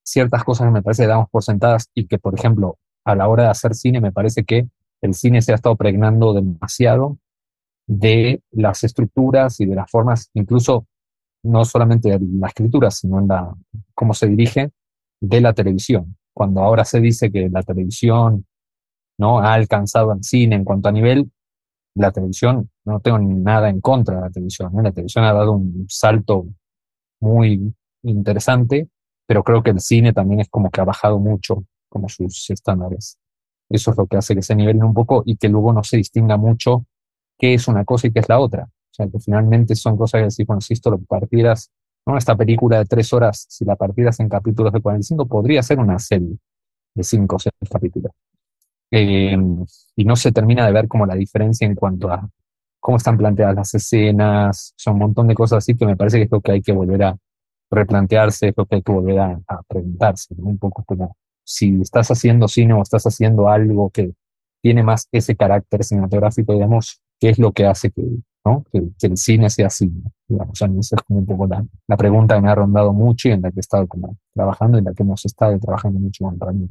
[0.03, 3.29] ciertas cosas que me parece que damos por sentadas y que, por ejemplo, a la
[3.29, 4.67] hora de hacer cine, me parece que
[5.01, 7.19] el cine se ha estado pregnando demasiado
[7.88, 10.88] de las estructuras y de las formas, incluso
[11.43, 13.53] no solamente de la escritura, sino en la,
[13.93, 14.71] cómo se dirige
[15.21, 16.17] de la televisión.
[16.33, 18.45] Cuando ahora se dice que la televisión
[19.17, 21.31] no ha alcanzado al cine en cuanto a nivel,
[21.95, 24.71] la televisión, no tengo nada en contra de la televisión.
[24.73, 24.81] ¿no?
[24.81, 26.45] La televisión ha dado un salto
[27.19, 27.73] muy
[28.03, 28.88] interesante,
[29.25, 33.17] pero creo que el cine también es como que ha bajado mucho como sus estándares.
[33.69, 35.97] Eso es lo que hace que se nivelen un poco y que luego no se
[35.97, 36.85] distinga mucho
[37.38, 38.69] qué es una cosa y qué es la otra.
[38.97, 41.71] Sea, que finalmente son cosas que decir, bueno, si esto lo partieras,
[42.05, 42.17] ¿no?
[42.17, 45.99] Esta película de tres horas, si la partieras en capítulos de 45, podría ser una
[45.99, 46.37] serie
[46.95, 48.11] de cinco o seis capítulos.
[48.89, 49.37] Eh,
[49.95, 52.27] y no se termina de ver como la diferencia en cuanto a
[52.79, 56.23] cómo están planteadas las escenas, son un montón de cosas así que me parece que
[56.23, 57.17] es lo que hay que volver a
[57.69, 60.45] replantearse, es lo que hay que volver a, a preguntarse, ¿no?
[60.45, 64.13] un poco como si estás haciendo cine o estás haciendo algo que
[64.61, 68.03] tiene más ese carácter cinematográfico, digamos, qué es lo que hace que,
[68.47, 68.63] ¿no?
[68.71, 69.91] que, que el cine sea así.
[70.27, 72.93] Digamos, a mí esa es como un poco la, la, pregunta que me ha rondado
[72.93, 75.57] mucho y en la que he estado como trabajando y en la que hemos estado
[75.59, 76.67] trabajando mucho con mí.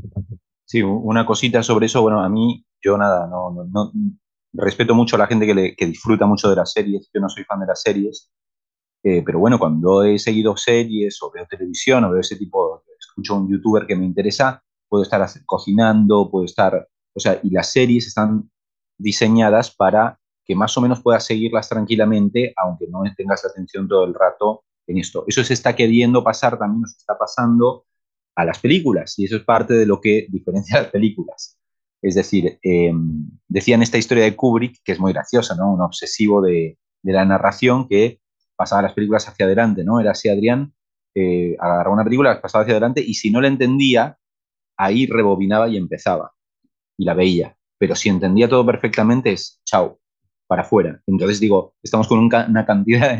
[0.65, 3.93] Sí, una cosita sobre eso, bueno, a mí, yo nada, no, no, no
[4.53, 7.29] respeto mucho a la gente que, le, que, disfruta mucho de las series, yo no
[7.29, 8.33] soy fan de las series,
[9.05, 13.35] eh, pero bueno, cuando he seguido series o veo televisión o veo ese tipo, escucho
[13.35, 17.71] a un youtuber que me interesa, puedo estar cocinando, puedo estar, o sea, y las
[17.71, 18.51] series están
[18.99, 24.15] diseñadas para que más o menos puedas seguirlas tranquilamente, aunque no tengas atención todo el
[24.15, 25.25] rato en esto.
[25.27, 27.85] Eso se está queriendo pasar, también nos está pasando
[28.37, 31.59] a las películas, y eso es parte de lo que diferencia las películas.
[32.01, 32.93] Es decir, eh,
[33.49, 35.73] decían esta historia de Kubrick, que es muy graciosa, ¿no?
[35.73, 38.21] Un obsesivo de, la narración que
[38.57, 40.01] pasaba las películas hacia adelante, ¿no?
[40.01, 40.75] Era así Adrián,
[41.15, 44.19] eh, agarraba una película, pasaba hacia adelante, y si no la entendía,
[44.77, 46.33] ahí rebobinaba y empezaba,
[46.97, 47.57] y la veía.
[47.79, 49.99] Pero si entendía todo perfectamente, es chao,
[50.47, 51.01] para afuera.
[51.07, 53.19] Entonces digo, estamos con un, una cantidad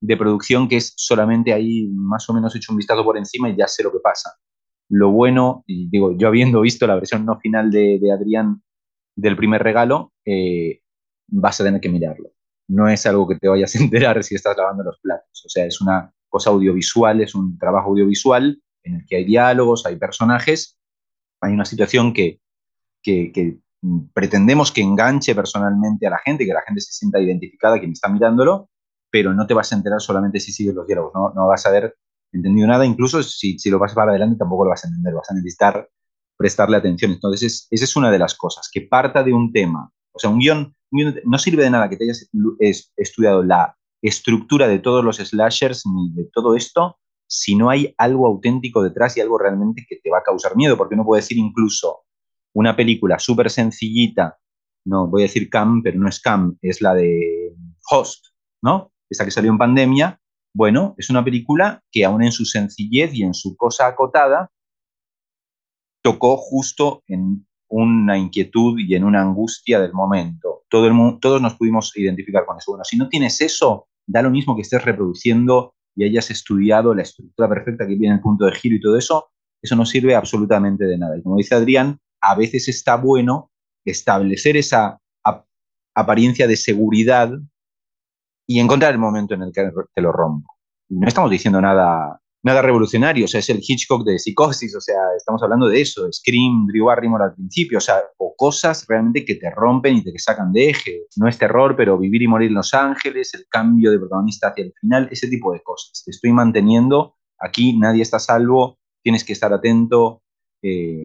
[0.00, 3.56] de, producción que es solamente ahí más o menos hecho un vistazo por encima y
[3.56, 4.30] ya sé lo que pasa.
[4.88, 8.62] Lo bueno, y digo, yo habiendo visto la versión no final de, de Adrián
[9.16, 10.80] del primer regalo, eh,
[11.28, 12.30] vas a tener que mirarlo.
[12.68, 15.44] No es algo que te vayas a enterar si estás lavando los platos.
[15.44, 19.86] O sea, es una cosa audiovisual, es un trabajo audiovisual en el que hay diálogos,
[19.86, 20.78] hay personajes,
[21.40, 22.40] hay una situación que,
[23.02, 23.58] que
[24.12, 28.08] pretendemos que enganche personalmente a la gente, que la gente se sienta identificada quien está
[28.08, 28.70] mirándolo,
[29.10, 31.70] pero no te vas a enterar solamente si sigues los diálogos, no, no vas a
[31.70, 31.96] haber
[32.32, 35.30] entendido nada, incluso si, si lo vas para adelante tampoco lo vas a entender, vas
[35.30, 35.88] a necesitar
[36.36, 37.12] prestarle atención.
[37.12, 39.90] Entonces, esa es una de las cosas, que parta de un tema.
[40.12, 40.74] O sea, un guion,
[41.24, 42.28] no sirve de nada que te hayas
[42.96, 48.26] estudiado la estructura de todos los slashers ni de todo esto si no hay algo
[48.26, 51.38] auténtico detrás y algo realmente que te va a causar miedo, porque uno puede decir
[51.38, 52.05] incluso
[52.56, 54.38] una película súper sencillita,
[54.86, 57.54] no voy a decir Cam, pero no es Cam, es la de
[57.90, 58.28] Host,
[58.62, 58.92] ¿no?
[59.10, 60.18] Esa que salió en pandemia.
[60.54, 64.50] Bueno, es una película que aún en su sencillez y en su cosa acotada,
[66.02, 70.62] tocó justo en una inquietud y en una angustia del momento.
[70.70, 72.70] Todo el mundo, todos nos pudimos identificar con eso.
[72.72, 77.02] Bueno, si no tienes eso, da lo mismo que estés reproduciendo y hayas estudiado la
[77.02, 79.28] estructura perfecta que viene el punto de giro y todo eso,
[79.60, 81.18] eso no sirve absolutamente de nada.
[81.18, 83.50] Y como dice Adrián, a veces está bueno
[83.84, 84.98] establecer esa
[85.94, 87.30] apariencia de seguridad
[88.46, 90.54] y encontrar el momento en el que te lo rompo.
[90.90, 95.00] No estamos diciendo nada nada revolucionario, o sea, es el Hitchcock de psicosis, o sea,
[95.16, 99.34] estamos hablando de eso, Scream, Drew Barrymore al principio, o sea, o cosas realmente que
[99.34, 101.06] te rompen y te sacan de eje.
[101.16, 104.62] No es terror, pero vivir y morir en Los Ángeles, el cambio de protagonista hacia
[104.62, 106.04] el final, ese tipo de cosas.
[106.04, 110.22] Te estoy manteniendo, aquí nadie está salvo, tienes que estar atento,
[110.62, 111.04] eh,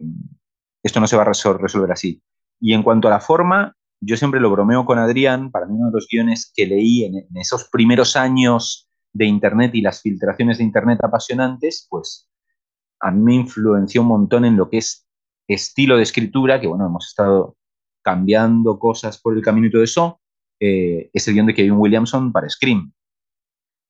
[0.82, 2.22] esto no se va a resolver así.
[2.60, 5.90] Y en cuanto a la forma, yo siempre lo bromeo con Adrián, para mí uno
[5.90, 10.64] de los guiones que leí en, esos primeros años de Internet y las filtraciones de
[10.64, 12.28] Internet apasionantes, pues
[13.00, 15.06] a mí me influenció un montón en lo que es
[15.48, 17.56] estilo de escritura, que bueno, hemos estado
[18.02, 20.20] cambiando cosas por el camino y todo eso,
[20.60, 22.92] eh, es el guion de Kevin Williamson para Scream.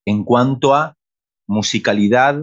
[0.07, 0.97] En cuanto a
[1.47, 2.43] musicalidad,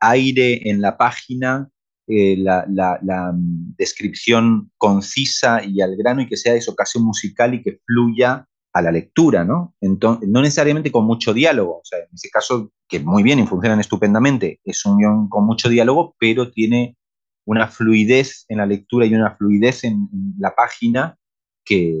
[0.00, 1.68] aire en la página,
[2.08, 3.32] eh, la, la,
[3.78, 8.82] descripción concisa y al grano y que sea eso casi musical y que fluya a
[8.82, 9.74] la lectura, ¿no?
[9.80, 13.46] Entonces, no necesariamente con mucho diálogo, o sea, en ese caso, que muy bien y
[13.46, 16.96] funcionan estupendamente, es un guion con mucho diálogo, pero tiene
[17.44, 21.18] una fluidez en la lectura y una fluidez en, la página
[21.64, 21.96] que,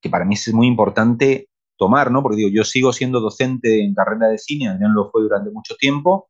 [0.00, 1.48] que, para mí es muy importante
[1.78, 2.22] tomar, ¿no?
[2.22, 5.76] Porque digo, yo sigo siendo docente en carrera de cine, Adrián lo fue durante mucho
[5.76, 6.28] tiempo,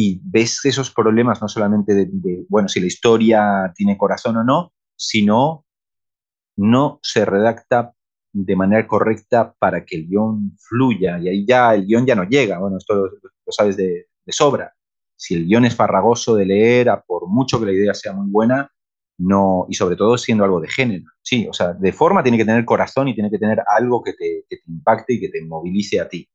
[0.00, 4.44] y ves esos problemas no solamente de, de, bueno, si la historia tiene corazón o
[4.44, 5.66] no, sino
[6.56, 7.94] no se redacta
[8.32, 12.22] de manera correcta para que el guion fluya y ahí ya el guion ya no
[12.22, 12.60] llega.
[12.60, 13.10] Bueno, esto lo,
[13.48, 14.72] sabes de, sobra.
[15.16, 18.30] Si el guion es farragoso de leer, a por mucho que la idea sea muy
[18.30, 18.70] buena,
[19.18, 21.06] no, y sobre todo siendo algo de género.
[21.22, 24.12] Sí, o sea, de forma tiene que tener corazón y tiene que tener algo que
[24.12, 26.28] te, que te impacte y que te movilice a ti.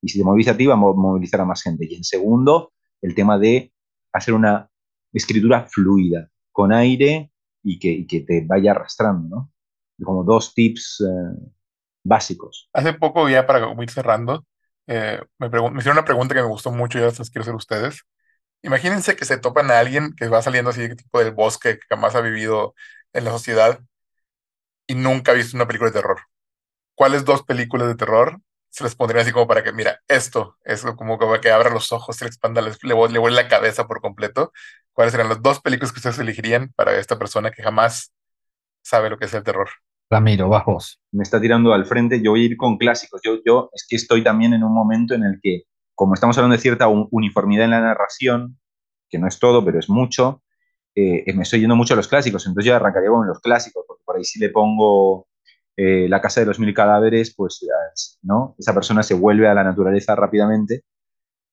[0.00, 1.86] Y si te moviliza a ti, va a movilizar a más gente.
[1.86, 2.72] Y en segundo,
[3.02, 3.72] el tema de
[4.12, 4.70] hacer una
[5.12, 7.30] escritura fluida, con aire
[7.62, 9.52] y que, que te vaya arrastrando, ¿no?
[10.04, 11.50] como dos tips eh,
[12.02, 12.68] básicos.
[12.72, 14.46] Hace poco, ya para ir cerrando,
[14.86, 17.54] eh, me, me, hicieron una pregunta que me gustó mucho y ahora las quiero hacer
[17.54, 18.04] ustedes.
[18.62, 22.14] Imagínense que se topan a alguien que va saliendo así tipo del bosque, que jamás
[22.14, 22.74] ha vivido
[23.12, 23.80] en la sociedad
[24.86, 26.20] y nunca ha visto una película de terror.
[26.94, 28.40] ¿Cuáles dos películas de terror
[28.70, 32.16] se les pondrían así como para que, mira, esto, es como que abra los ojos,
[32.16, 34.52] se le expanda, le, le, le vuelve la cabeza por completo?
[34.92, 38.12] ¿Cuáles serían las dos películas que ustedes elegirían para esta persona que jamás
[38.82, 39.68] sabe lo que es el terror?
[40.08, 41.00] Ramiro, vas vos.
[41.12, 43.20] Me está tirando al frente, yo voy a ir con clásicos.
[43.24, 45.62] Yo, yo es que estoy también en un momento en el que,
[45.94, 48.58] como estamos hablando de cierta uniformidad en la narración,
[49.08, 50.42] que no es todo, pero es mucho,
[50.94, 52.46] eh, me estoy yendo mucho a los clásicos.
[52.46, 55.28] Entonces yo arrancaría con los clásicos, porque por ahí si le pongo
[55.82, 57.66] eh, La Casa de los Mil Cadáveres, pues
[58.20, 58.54] ¿no?
[58.58, 60.84] esa persona se vuelve a la naturaleza rápidamente.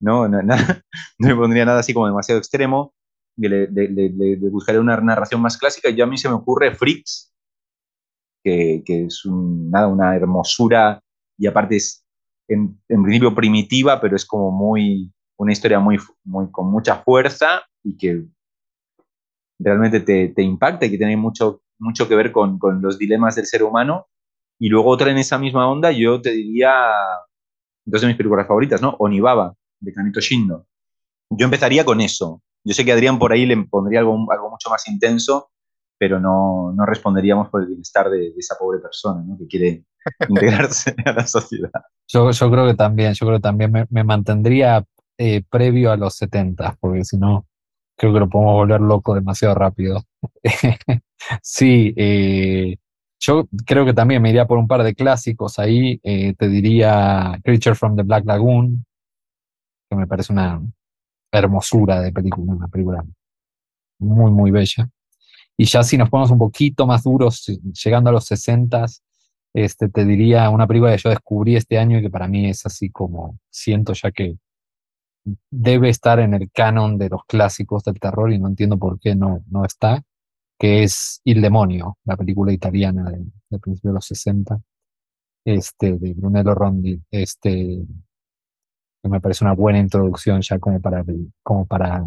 [0.01, 0.55] No, no, no,
[1.19, 2.93] me pondría nada así como demasiado extremo.
[3.37, 5.89] Le, le, le, buscaría una narración más clásica.
[5.89, 7.33] Y yo a mí se me ocurre Freaks,
[8.43, 11.01] que, es nada, una hermosura
[11.37, 12.05] y aparte es
[12.49, 17.95] en, principio primitiva, pero es como muy, una historia muy, muy con mucha fuerza y
[17.95, 18.25] que
[19.57, 23.35] realmente te, te impacta y que tiene mucho, mucho que ver con, con, los dilemas
[23.35, 24.07] del ser humano.
[24.59, 26.91] Y luego otra en esa misma onda, yo te diría
[27.85, 28.95] dos de mis películas favoritas, ¿no?
[28.99, 30.65] Onibaba, de Kanito Shindo.
[31.29, 32.41] Yo empezaría con eso.
[32.63, 35.51] Yo sé que Adrián por ahí le pondría algo, algo mucho más intenso,
[35.97, 39.37] pero no, no responderíamos por el bienestar de, esa pobre persona ¿no?
[39.37, 39.85] que quiere
[40.29, 41.71] integrarse a la sociedad.
[42.07, 44.85] Yo, yo creo que también, yo creo que también me, me mantendría
[45.17, 47.47] eh, previo a los 70, porque si no,
[47.97, 50.03] creo que lo podemos volver loco demasiado rápido.
[51.41, 52.77] sí, eh,
[53.19, 55.99] yo creo que también me iría por un par de clásicos ahí.
[56.03, 58.85] Eh, te diría Creature from the Black Lagoon,
[59.89, 60.61] que me parece una
[61.31, 63.03] hermosura de película, una película
[63.99, 64.89] muy, muy bella.
[65.57, 67.43] Y ya si nos ponemos un poquito más duros,
[67.83, 68.85] llegando a los 60,
[69.53, 72.65] este, te diría una película que yo descubrí este año y que para mí es
[72.65, 74.37] así como siento ya que
[75.49, 79.15] debe estar en el canon de los clásicos del terror y no entiendo por qué
[79.15, 80.03] no, no está,
[80.59, 84.59] que es Il Demonio, la película italiana de, de principios de los 60,
[85.45, 87.85] este, de Brunello Rondi, este,
[89.01, 91.03] que me parece una buena introducción ya como para,
[91.43, 92.03] como para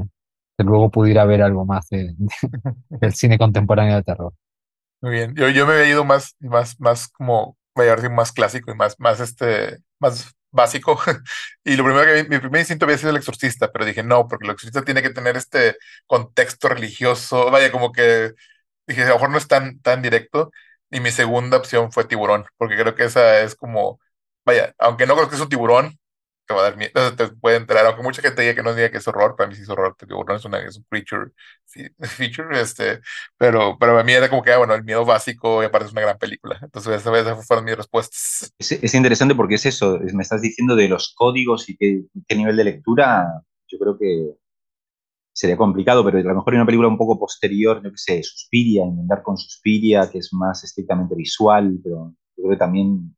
[0.58, 2.14] que luego pudiera ver algo más de,
[2.88, 4.34] del cine contemporáneo de terror.
[5.00, 7.56] Muy bien, yo, yo me había ido más, más, más como,
[8.10, 10.98] más clásico y más, más, este, más básico.
[11.64, 14.46] Y lo primero que mi primer instinto había sido el exorcista, pero dije no, porque
[14.46, 15.76] el exorcista tiene que tener este
[16.06, 17.50] contexto religioso.
[17.50, 18.32] Vaya, como que
[18.86, 20.50] dije, a lo mejor no es tan, tan directo.
[20.90, 24.00] Y mi segunda opción fue tiburón, porque creo que esa es como,
[24.44, 25.99] vaya, aunque no creo que es un tiburón,
[26.50, 28.90] te va a dar miedo, te puede enterar, aunque mucha gente diga que no diga
[28.90, 31.30] que es horror, para mí sí es horror, porque tiburón es, una, es un creature,
[31.64, 33.00] sí, feature, este,
[33.38, 35.92] pero, pero para mí era como que, ah, bueno, el miedo básico y aparte es
[35.92, 36.58] una gran película.
[36.60, 38.52] Entonces, esa vez fueron mis respuestas.
[38.58, 42.34] Es, es, interesante porque es eso, me estás diciendo de los códigos y qué, qué
[42.34, 43.26] nivel de lectura,
[43.68, 44.34] yo creo que
[45.32, 48.22] sería complicado, pero a lo mejor hay una película un poco posterior, yo que sé,
[48.24, 53.16] Suspiria, intentar con Suspiria, que es más estrictamente visual, pero yo creo que también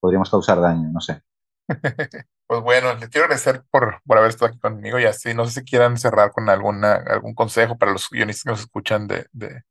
[0.00, 1.22] podríamos causar daño, no sé.
[2.48, 5.60] Pues bueno, les quiero agradecer por, por haber estado aquí conmigo y así, no sé
[5.60, 9.26] si quieran cerrar con alguna, algún consejo para los guionistas que nos escuchan de...
[9.32, 9.62] De,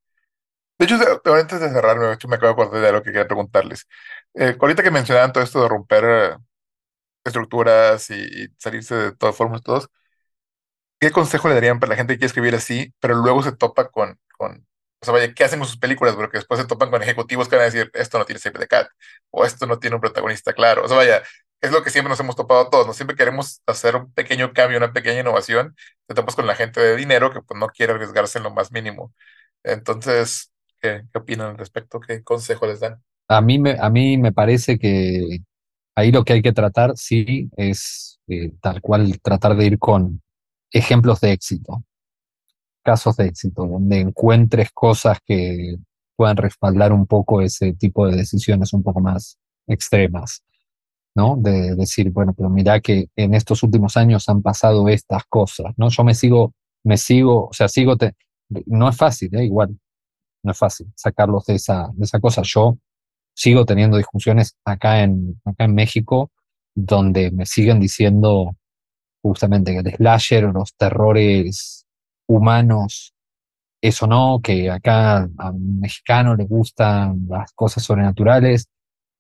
[0.80, 0.96] de hecho,
[1.34, 3.88] antes de cerrar, me, me acabo de acordar de algo que quería preguntarles.
[4.36, 6.38] Eh, ahorita que mencionaban todo esto de romper eh,
[7.26, 9.90] estructuras y, salirse de todas formas todos,
[11.00, 13.90] ¿qué consejo le darían para la gente que quiere escribir así, pero luego se topa
[13.90, 14.68] con, con
[15.02, 16.16] o sea, vaya, ¿qué hacen con sus películas?
[16.16, 18.68] Porque después se topan con ejecutivos que van a decir, esto no tiene save de
[18.68, 18.88] cat,
[19.30, 20.86] o esto no tiene un protagonista claro.
[20.86, 21.24] O sea, vaya,
[21.62, 22.94] es lo que siempre nos hemos topado todos, ¿no?
[22.94, 26.96] Siempre queremos hacer un pequeño cambio, una pequeña innovación, te topas con la gente de
[26.96, 29.14] dinero que pues no quiere arriesgarse en lo más mínimo.
[29.64, 32.00] Entonces, ¿qué, opinan al respecto?
[32.00, 33.02] ¿Qué consejo les dan?
[33.28, 35.40] A mí me, a mí me parece que
[35.96, 40.22] ahí lo que hay que tratar, sí, es eh, tal cual tratar de ir con
[40.72, 41.84] ejemplos de éxito,
[42.84, 45.76] casos de éxito, donde encuentres cosas que
[46.16, 50.44] puedan respaldar un poco ese tipo de decisiones un poco más extremas.
[51.18, 51.36] ¿No?
[51.36, 55.90] De decir, bueno, pero mira que en estos últimos años han pasado estas cosas, ¿no?
[55.90, 56.54] Yo me sigo,
[56.84, 58.16] me sigo, o sea, sigo, te,
[58.68, 59.44] no es fácil, ¿eh?
[59.44, 59.76] igual,
[60.44, 62.44] no es fácil sacarlos de esa, de esa cosa.
[62.44, 62.78] Yo
[63.34, 66.32] sigo teniendo discusiones acá en, acá en México
[66.76, 68.56] donde me siguen diciendo
[69.24, 71.88] justamente que el slasher los terrores
[72.28, 73.16] humanos,
[73.82, 78.68] eso no, que acá a un mexicano le gustan las cosas sobrenaturales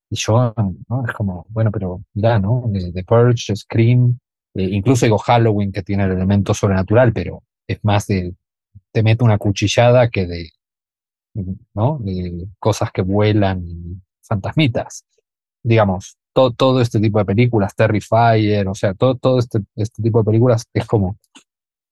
[0.09, 0.53] y yo,
[0.89, 1.05] ¿no?
[1.05, 2.69] Es como, bueno, pero ya, ¿no?
[2.71, 4.19] The, Purge, Scream,
[4.55, 8.33] eh, incluso digo Halloween que tiene el elemento sobrenatural, pero es más de,
[8.91, 10.49] te mete una cuchillada que de,
[11.73, 11.99] ¿no?
[11.99, 15.05] De cosas que vuelan y fantasmitas.
[15.63, 20.19] Digamos, todo, todo este tipo de películas, Terrifier, o sea, todo, todo este, este tipo
[20.19, 21.17] de películas es como,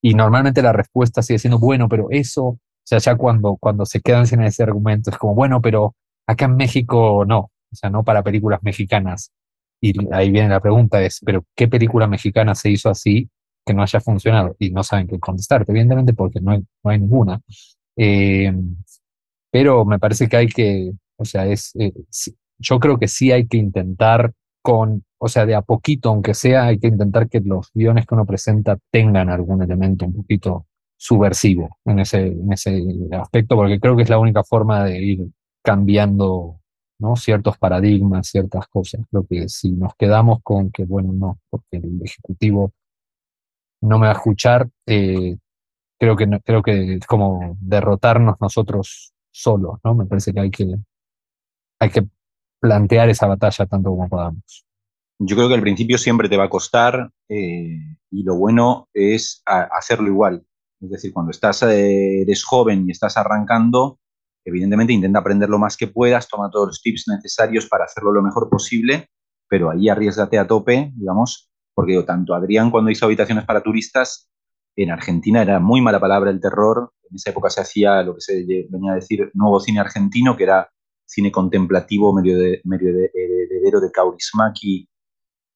[0.02, 4.02] y normalmente la respuesta sigue siendo, bueno, pero eso, o sea, ya cuando, cuando se
[4.02, 5.96] quedan sin ese argumento, es como, bueno, pero
[6.28, 9.32] acá en México no, o sea, no para películas mexicanas.
[9.82, 13.30] Y ahí viene la pregunta, es, ¿pero qué película mexicana se hizo así
[13.66, 14.56] que no haya funcionado?
[14.60, 17.42] Y no saben qué contestarte, evidentemente porque no hay, no hay ninguna.
[17.98, 18.54] Eh,
[19.52, 21.94] pero me parece que hay que, o sea, es, eh,
[22.58, 26.66] yo creo que sí hay que intentar con, o sea, de a poquito, aunque sea,
[26.66, 30.66] hay que intentar que los guiones que uno presenta tengan algún elemento un poquito
[30.98, 35.28] subversivo en ese, en ese aspecto, porque creo que es la única forma de ir
[35.64, 36.62] cambiando
[37.00, 37.16] ¿no?
[37.16, 39.02] ciertos paradigmas, ciertas cosas.
[39.10, 42.72] Creo que si nos quedamos con que, bueno, no, porque el Ejecutivo
[43.82, 45.38] no me va a escuchar, eh,
[46.00, 49.96] creo, que creo que es como derrotarnos nosotros solos, ¿no?
[49.96, 50.76] Me parece que hay que,
[51.80, 52.08] hay que
[52.60, 54.66] plantear esa batalla tanto como podamos.
[55.20, 57.80] Yo creo que al principio siempre te va a costar eh,
[58.12, 60.46] y lo bueno es hacerlo igual.
[60.82, 64.00] Es decir, cuando estás, eh, eres joven y estás arrancando,
[64.46, 68.22] Evidentemente intenta aprender lo más que puedas, toma todos los tips necesarios para hacerlo lo
[68.22, 69.10] mejor posible,
[69.50, 74.30] pero ahí arriesgate a tope, digamos, porque tanto Adrián cuando hizo habitaciones para turistas,
[74.76, 78.22] en Argentina era muy mala palabra el terror, en esa época se hacía lo que
[78.22, 80.70] se venía a decir nuevo cine argentino, que era
[81.06, 84.88] cine contemplativo medio, de, medio de, heredero de Kaurismäki,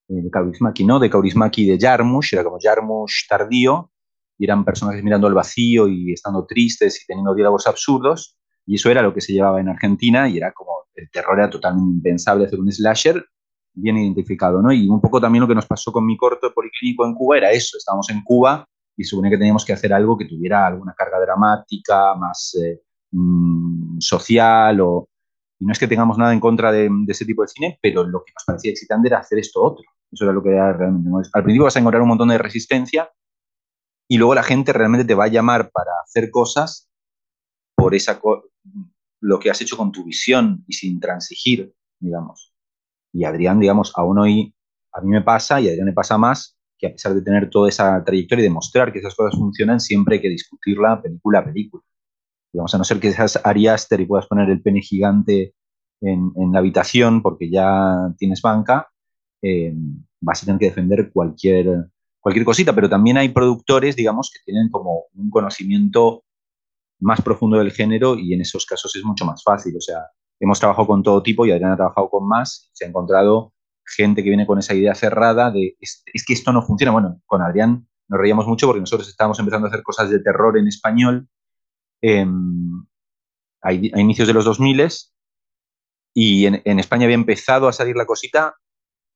[0.08, 1.00] eh, de Kaurismäki, ¿no?
[1.00, 3.92] De Kaurismäki de Jarmusch, era como Jarmusch tardío,
[4.38, 8.39] y eran personajes mirando al vacío y estando tristes y teniendo diálogos absurdos,
[8.70, 11.50] y eso era lo que se llevaba en Argentina y era como, el terror era
[11.50, 13.26] totalmente impensable hacer un slasher
[13.74, 14.72] bien identificado, ¿no?
[14.72, 17.52] Y un poco también lo que nos pasó con mi corto policlínico en Cuba era
[17.52, 18.64] eso, estábamos en Cuba
[18.96, 23.98] y supone que teníamos que hacer algo que tuviera alguna carga dramática, más eh, mm,
[24.00, 25.10] social o...
[25.58, 28.24] y no es que tengamos nada en contra de, ese tipo de cine, pero lo
[28.24, 29.84] que nos parecía excitante era hacer esto otro.
[30.12, 31.10] Eso era lo que era realmente.
[31.34, 33.10] Al principio vas a encontrar un montón de resistencia
[34.08, 36.88] y luego la gente realmente te va a llamar para hacer cosas
[37.76, 38.20] por esa
[39.22, 42.54] lo que has hecho con tu visión y sin transigir, digamos.
[43.12, 44.56] Y Adrián, digamos, aún hoy
[44.94, 47.50] a mí me pasa y a Adrián le pasa más que a pesar de tener
[47.50, 51.46] toda esa trayectoria y demostrar que esas cosas funcionan, siempre hay que discutirla película a
[51.46, 51.84] película.
[52.54, 55.54] Digamos, a no ser que seas Ari Aster y puedas poner el pene gigante
[56.02, 58.88] en, la habitación porque ya tienes banca,
[59.42, 59.74] eh,
[60.22, 61.90] vas a tener que defender cualquier,
[62.22, 66.24] cualquier cosita, pero también hay productores, digamos, que tienen como un conocimiento
[67.00, 69.76] más profundo del género y en esos casos es mucho más fácil.
[69.78, 70.08] O sea,
[70.40, 73.54] hemos trabajado con todo tipo y Adrián ha trabajado con más, se ha encontrado
[73.86, 76.92] gente que viene con esa idea cerrada de es, que esto no funciona.
[76.92, 80.58] Bueno, con Adrián nos reíamos mucho porque nosotros estábamos empezando a hacer cosas de terror
[80.58, 81.28] en español
[82.02, 82.86] em,
[83.62, 84.88] a, inicios de los 2000
[86.14, 88.56] y en, en, España había empezado a salir la cosita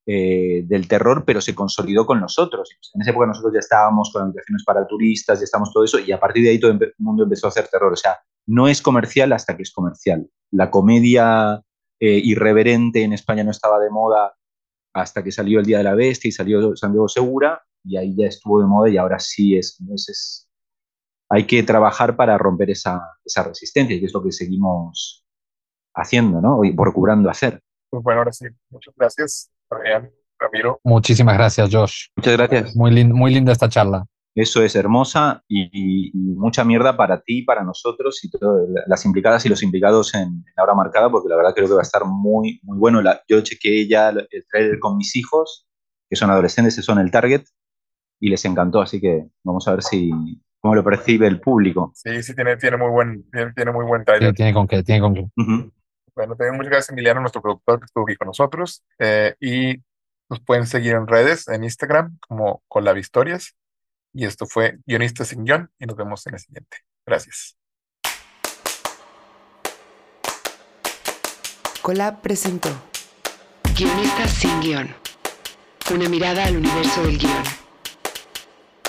[0.06, 2.78] eh, del terror, pero se consolidó con nosotros.
[2.94, 6.12] En esa época nosotros ya estábamos con habitaciones para turistas, ya estamos todo eso, y
[6.12, 7.94] a partir de ahí todo el mundo empezó a hacer terror.
[7.94, 10.30] O sea, no es comercial hasta que es comercial.
[10.52, 11.62] La comedia
[12.00, 14.34] eh, irreverente en España no estaba de moda
[14.94, 18.28] hasta que salió El Día de la Bestia y salió Santiago Segura, y ahí ya
[18.28, 19.80] estuvo de moda y ahora sí es.
[19.80, 20.50] Entonces,
[21.30, 25.26] hay que trabajar para romper esa, esa resistencia, que es lo que seguimos
[25.96, 26.64] haciendo, ¿no?
[26.64, 27.62] Y procurando hacer.
[27.90, 29.53] Pues bueno, ahora sí, muchas gracias.
[30.40, 30.80] Ramiro.
[30.84, 32.08] Muchísimas gracias, Josh.
[32.16, 32.76] Muchas gracias.
[32.76, 34.06] Muy, muy linda esta charla.
[34.36, 39.50] Eso es hermosa y, mucha mierda para ti, para nosotros y todas las implicadas y
[39.50, 42.60] los implicados en, la hora marcada, porque la verdad creo que va a estar muy,
[42.64, 43.02] muy bueno.
[43.28, 45.68] yo chequeé ya el trailer con mis hijos,
[46.10, 47.44] que son adolescentes, que son el target,
[48.20, 50.10] y les encantó, así que vamos a ver si
[50.60, 51.92] cómo lo percibe el público.
[51.94, 54.34] Sí, sí, tiene, tiene, muy, buen, tiene, muy buen trailer.
[54.34, 55.28] tiene con qué, tiene con qué.
[56.16, 58.84] Bueno, tenemos muchas gracias Emiliano, nuestro productor que estuvo aquí con nosotros.
[59.00, 59.82] Eh, y
[60.30, 63.56] nos pueden seguir en redes, en Instagram, como Colab Historias.
[64.14, 66.78] Y esto fue Guionistas sin Guión y nos vemos en el siguiente.
[67.06, 67.58] Gracias.
[71.82, 72.70] Colab presentó
[73.76, 74.96] Guionistas sin Guión.
[75.94, 77.44] Una mirada al universo del guion.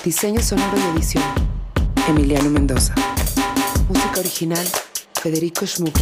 [0.03, 1.23] Diseño sonoro y edición.
[2.07, 2.95] Emiliano Mendoza.
[3.89, 4.65] Música original.
[5.21, 5.95] Federico Schmuck.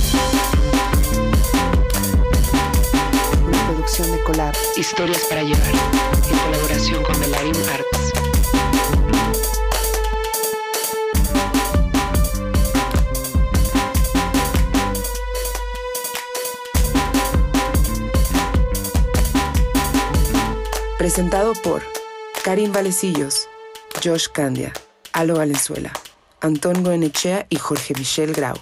[3.84, 4.56] Producción de Colab.
[4.78, 5.72] Historias para llevar.
[6.30, 8.14] En colaboración con Melarim Arts.
[20.98, 21.84] Presentado por
[22.44, 23.50] Karim Valecillos,
[24.02, 24.72] Josh Candia,
[25.12, 25.92] Alo Valenzuela,
[26.40, 28.56] Antón Goenechea y Jorge Michel Grau.